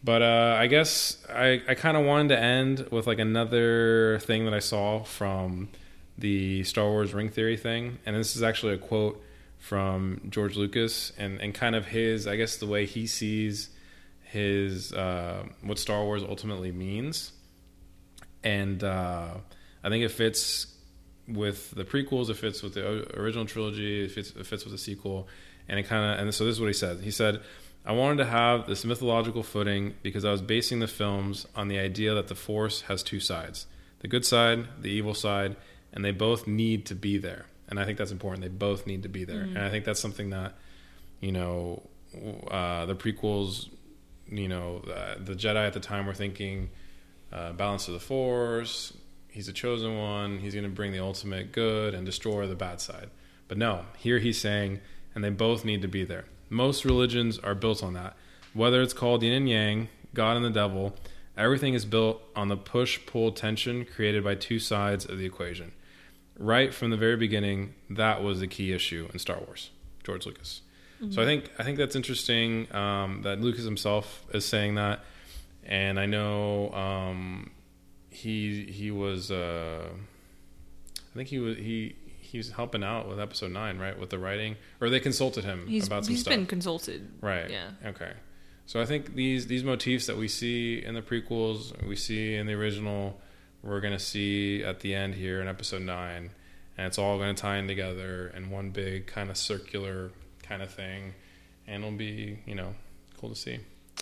[0.05, 4.47] But uh, I guess I, I kind of wanted to end with like another thing
[4.47, 5.69] that I saw from
[6.19, 7.99] the Star Wars ring theory thing.
[8.05, 9.23] And this is actually a quote
[9.59, 13.71] from George Lucas and, and kind of his, I guess, the way he sees
[14.23, 17.31] his, uh, what Star Wars ultimately means.
[18.45, 19.29] And uh,
[19.83, 20.67] I think it fits
[21.29, 24.79] with the prequels, it fits with the original trilogy, it fits, it fits with the
[24.79, 25.29] sequel.
[25.69, 27.01] And it kind of, and so this is what he said.
[27.01, 27.41] He said,
[27.85, 31.79] I wanted to have this mythological footing because I was basing the films on the
[31.79, 33.67] idea that the Force has two sides
[34.01, 35.55] the good side, the evil side,
[35.93, 37.47] and they both need to be there.
[37.69, 38.43] And I think that's important.
[38.43, 39.45] They both need to be there.
[39.45, 39.57] Mm-hmm.
[39.57, 40.55] And I think that's something that,
[41.21, 41.89] you know,
[42.51, 43.69] uh, the prequels,
[44.29, 46.71] you know, uh, the Jedi at the time were thinking
[47.33, 48.93] uh, balance of the Force,
[49.29, 52.81] he's a chosen one, he's going to bring the ultimate good and destroy the bad
[52.81, 53.11] side.
[53.49, 54.81] But no, here he's saying,
[55.15, 56.25] and they both need to be there.
[56.49, 58.17] Most religions are built on that.
[58.53, 60.95] Whether it's called yin and yang, God and the devil,
[61.37, 65.73] everything is built on the push pull tension created by two sides of the equation.
[66.39, 69.71] Right from the very beginning, that was the key issue in Star Wars,
[70.05, 70.63] George Lucas.
[71.01, 71.13] Mm-hmm.
[71.13, 75.05] So I think I think that's interesting um, that Lucas himself is saying that,
[75.65, 77.51] and I know um,
[78.11, 81.97] he he was uh, I think he was he
[82.33, 85.67] he was helping out with episode nine, right, with the writing, or they consulted him
[85.67, 86.33] he's, about some he's stuff.
[86.33, 87.51] He's been consulted, right?
[87.51, 87.71] Yeah.
[87.85, 88.13] Okay.
[88.67, 92.47] So I think these these motifs that we see in the prequels, we see in
[92.47, 93.21] the original,
[93.63, 96.31] we're gonna see at the end here in episode nine,
[96.79, 100.11] and it's all gonna tie in together in one big kind of circular
[100.43, 101.15] kind of thing,
[101.67, 102.75] and it'll be you know
[103.21, 103.59] cool to see.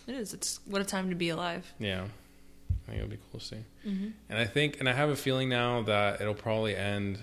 [0.07, 0.35] It is.
[0.35, 1.73] It's what a time to be alive.
[1.79, 2.05] Yeah.
[2.05, 3.65] I think it'll be cool to see.
[3.87, 4.09] Mm-hmm.
[4.29, 7.19] And I think, and I have a feeling now that it'll probably end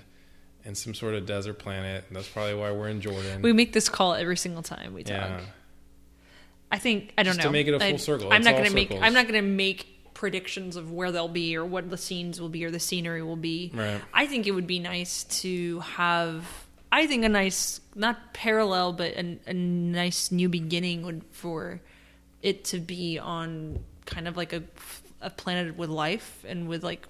[0.63, 2.05] in some sort of desert planet.
[2.07, 3.41] And that's probably why we're in Jordan.
[3.41, 5.29] We make this call every single time we talk.
[5.29, 5.41] yeah.
[6.71, 8.31] I think I don't Just know to make it a full I, circle.
[8.31, 8.91] I'm It's not going to make.
[8.91, 12.49] I'm not going to make predictions of where they'll be or what the scenes will
[12.49, 13.71] be or the scenery will be.
[13.73, 14.01] Right.
[14.13, 16.45] I think it would be nice to have.
[16.91, 21.81] I think a nice, not parallel, but a, a nice new beginning would for
[22.41, 24.63] it to be on kind of like a
[25.21, 27.07] a planet with life and with like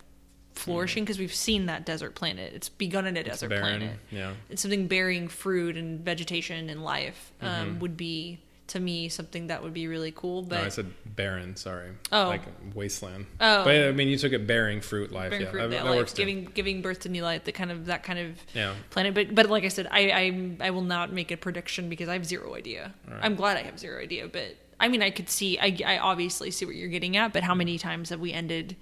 [0.54, 2.54] flourishing because we've seen that desert planet.
[2.54, 3.28] It's begun in a Mm-hmm.
[3.30, 3.80] It's desert barren.
[3.80, 4.00] planet.
[4.12, 4.34] Yeah.
[4.50, 7.80] It's something bearing fruit and vegetation and life um, Mhm.
[7.80, 10.42] would be to me something that would be really cool.
[10.42, 11.56] But no, I said barren.
[11.56, 11.90] Sorry.
[12.12, 12.28] Oh.
[12.28, 12.42] Like
[12.74, 13.28] wasteland.
[13.40, 13.64] Oh.
[13.64, 15.30] But I mean, you took it bearing fruit life.
[15.30, 15.52] bearing yeah.
[15.52, 16.22] fruit, that, that, works too.
[16.26, 18.74] giving giving birth to new life, the kind of that kind of Yeah.
[18.90, 19.14] planet.
[19.14, 22.14] But but like I said, I I, I will not make a prediction because I
[22.14, 22.94] have zero idea.
[23.08, 23.20] Right.
[23.22, 24.56] I'm glad I have zero idea, but.
[24.80, 25.58] I mean, I could see.
[25.60, 28.76] I, I obviously see what you're getting at, but how many times have we ended?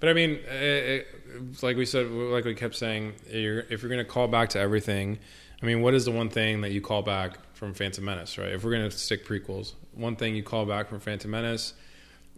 [0.00, 3.90] But I mean, it, it, like we said, like we kept saying, you're, if you're
[3.90, 5.18] going to call back to everything,
[5.62, 8.50] I mean, what is the one thing that you call back from Phantom Menace, right?
[8.50, 11.74] If we're going to stick prequels, one thing you call back from Phantom Menace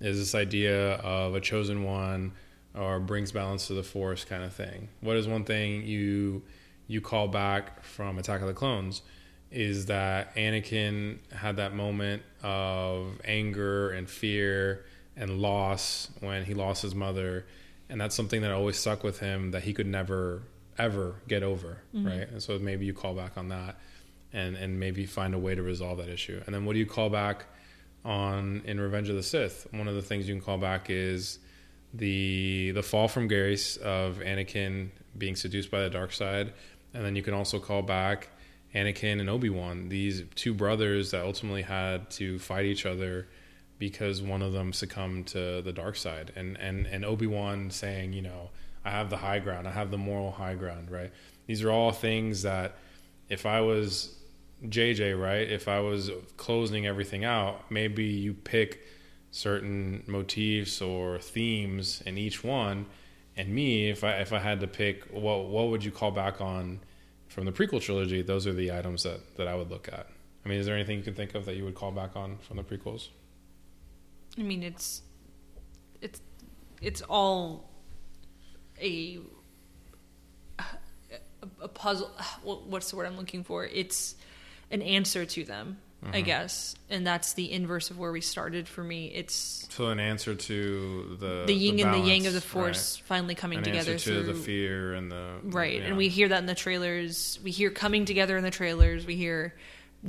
[0.01, 2.33] is this idea of a chosen one
[2.75, 4.89] or brings balance to the force kind of thing.
[5.01, 6.43] What is one thing you
[6.89, 9.03] you call back from Attack of the Clones?
[9.51, 14.85] Is that Anakin had that moment of anger and fear
[15.17, 17.47] and loss when he lost his mother,
[17.89, 20.43] and that's something that always stuck with him that he could never
[20.79, 22.07] ever get over, mm-hmm.
[22.07, 22.29] right?
[22.29, 23.77] And so maybe you call back on that,
[24.33, 26.43] and and maybe find a way to resolve that issue.
[26.47, 27.47] And then what do you call back
[28.05, 29.67] on in Revenge of the Sith?
[29.73, 31.39] One of the things you can call back is
[31.95, 36.53] the the fall from grace of Anakin being seduced by the dark side,
[36.93, 38.29] and then you can also call back
[38.77, 43.27] Anakin and Obi Wan, these two brothers that ultimately had to fight each other
[43.79, 48.13] because one of them succumbed to the dark side, and and and Obi Wan saying,
[48.13, 48.51] you know,
[48.85, 51.11] I have the high ground, I have the moral high ground, right?
[51.47, 52.77] These are all things that
[53.29, 54.15] if I was
[54.65, 58.83] JJ, right, if I was closing everything out, maybe you pick
[59.31, 62.87] certain motifs or themes in each one.
[63.37, 66.41] And me, if I if I had to pick, what what would you call back
[66.41, 66.81] on
[67.37, 68.23] from the prequel trilogy?
[68.23, 70.09] Those are the items that that I would look at.
[70.45, 72.39] I mean, is there anything you can think of that you would call back on
[72.39, 73.09] from the prequels?
[74.39, 75.03] I mean, it's
[76.01, 76.21] it's
[76.81, 77.69] it's all
[78.81, 79.19] a
[81.61, 82.11] a, puzzle.
[82.43, 83.67] What's the word I'm looking for?
[83.67, 84.15] It's
[84.71, 85.77] an answer to them.
[86.13, 88.69] I guess, and that's the inverse of where we started.
[88.69, 92.41] For me, it's So an answer to the the yin and the yang of the
[92.41, 95.87] balance, force finally coming An together answer to through the fear and the right, yeah.
[95.87, 97.41] and we hear that in the trailers.
[97.43, 99.05] We hear coming together in the trailers.
[99.05, 99.55] We hear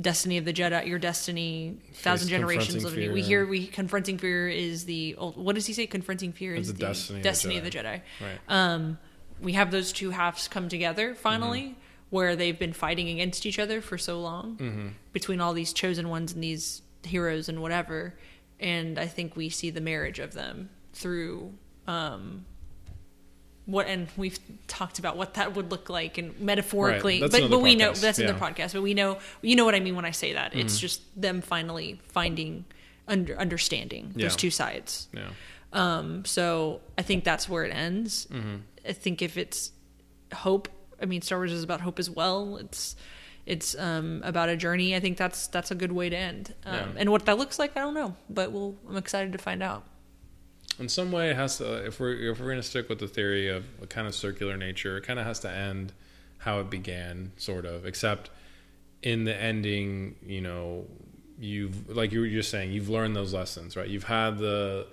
[0.00, 3.00] destiny of the Jedi, your destiny, thousand generations living.
[3.00, 3.12] fear.
[3.12, 5.86] We hear we confronting fear is the old, what does he say?
[5.88, 8.00] Confronting fear is the the destiny destiny, of the of the Jedi.
[8.20, 8.38] right.
[8.48, 8.98] Um,
[9.40, 11.80] we have those two halves come together finally, Mm-hmm.
[12.10, 14.88] Where they've been fighting against each other for so long Mm-hmm.
[15.12, 18.14] between all these chosen ones and these heroes and whatever.
[18.60, 21.52] And I think we see the marriage of them through
[21.86, 22.44] um,
[23.66, 27.60] what, and we've talked about what that would look like and metaphorically, That's but but
[27.60, 28.44] we know that's another yeah.
[28.48, 28.60] Mm-hmm.
[28.62, 28.72] podcast.
[28.72, 30.56] But we know you know what I mean when I say that.
[30.56, 32.64] It's just them finally finding
[33.06, 35.08] under understanding those two sides.
[35.12, 35.28] yeah.
[35.70, 38.26] Um, so I think that's where it ends.
[38.30, 38.56] Mm-hmm.
[38.88, 39.70] I think if it's
[40.32, 40.68] hope,
[41.00, 42.56] I mean, Star Wars is about hope as well.
[42.56, 42.96] It's
[43.46, 44.94] it's um, about a journey.
[44.94, 46.54] I think that's that's a good way to end.
[46.66, 46.86] Um, Yeah.
[46.98, 49.84] And what that looks like, I don't know, but we'll, I'm excited to find out.
[50.78, 53.08] in some way it has to if we're if we're going to stick with the
[53.08, 55.92] theory of a kind of circular nature it kind of has to end
[56.38, 58.30] how it began sort of except
[59.02, 60.84] in the ending you know
[61.40, 64.86] you've like you were just saying you've learned those lessons right you've had the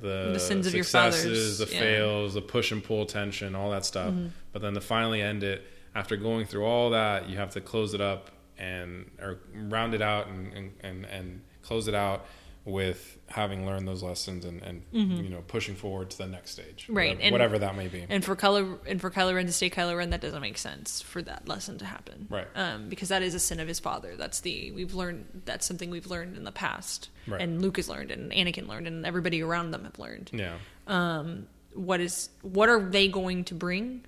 [0.00, 1.70] the, The sins of your successes fathers, the yeah.
[1.70, 1.88] Mm-hmm.
[1.88, 4.14] fails the push and pull tension all that stuff
[4.52, 7.94] but then to finally end it after going through all that you have to close
[7.94, 12.26] it up and or round it out and and, and, and close it out
[12.64, 16.84] with having learned those lessons and, and you know pushing forward to the next stage
[16.84, 16.94] Mm-hmm.
[16.96, 19.52] Right, whatever, and- whatever that may be And for Kylo and for Kylo Ren to
[19.52, 22.46] stay Kylo Ren, that doesn't make sense for that lesson to happen, Right.
[22.54, 24.16] Um, because that is a sin of his father.
[24.16, 25.42] That's the we've learned.
[25.46, 27.40] That's something we've learned in the past, Right.
[27.40, 30.30] and Luke has learned, and Anakin learned, and everybody around them have learned.
[30.32, 30.56] yeah
[30.86, 34.04] um, what is what are they going to bring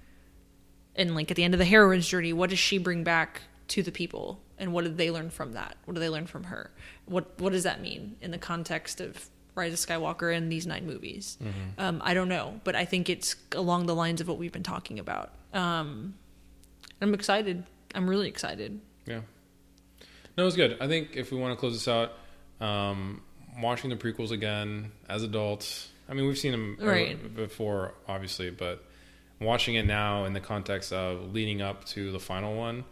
[0.97, 3.83] and like at the end of the heroine's journey what does she bring back to
[3.83, 6.71] the people and what did they learn from that what do they learn from her
[7.07, 10.87] what what does that mean in the context of rise of skywalker and these nine
[10.87, 11.37] movies
[11.79, 14.63] um, i don't know but i think it's along the lines of what we've been
[14.63, 16.15] talking about um,
[17.01, 19.23] i'm excited i'm really excited Yeah.
[20.37, 20.77] No, it was good.
[20.81, 22.13] I think if we want to close this out,
[22.65, 23.21] um,
[23.61, 25.89] watching the prequels again as adults.
[26.09, 27.35] I mean, we've seen them Right.
[27.35, 28.83] before, obviously, but
[29.41, 32.85] watching it now in the context of leading up to the final one,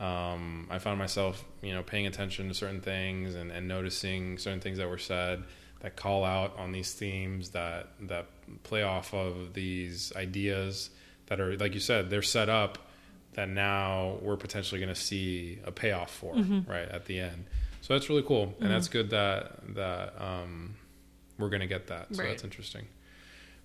[0.00, 4.60] um, I found myself, you know, paying attention to certain things and, and noticing certain
[4.60, 5.44] things that were said
[5.80, 8.26] that call out on these themes that that
[8.62, 10.90] play off of these ideas
[11.26, 12.78] that are, like you said, they're set up
[13.34, 16.34] that now we're potentially going to see a payoff for
[16.66, 17.44] right at the end.
[17.82, 20.74] So that's really cool, and that's good that that um,
[21.38, 22.14] we're going to get that.
[22.14, 22.30] So Right.
[22.30, 22.86] that's interesting.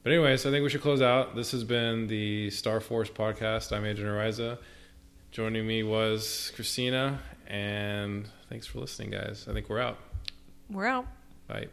[0.04, 1.36] But anyways, I think we should close out.
[1.36, 3.76] This has been the Star Force podcast.
[3.76, 4.60] I'm Agent Ariza.
[5.36, 9.46] Joining me was Christina, and thanks for listening, guys.
[9.50, 9.98] I think we're out.
[10.70, 11.06] we're out
[11.46, 11.68] Bye.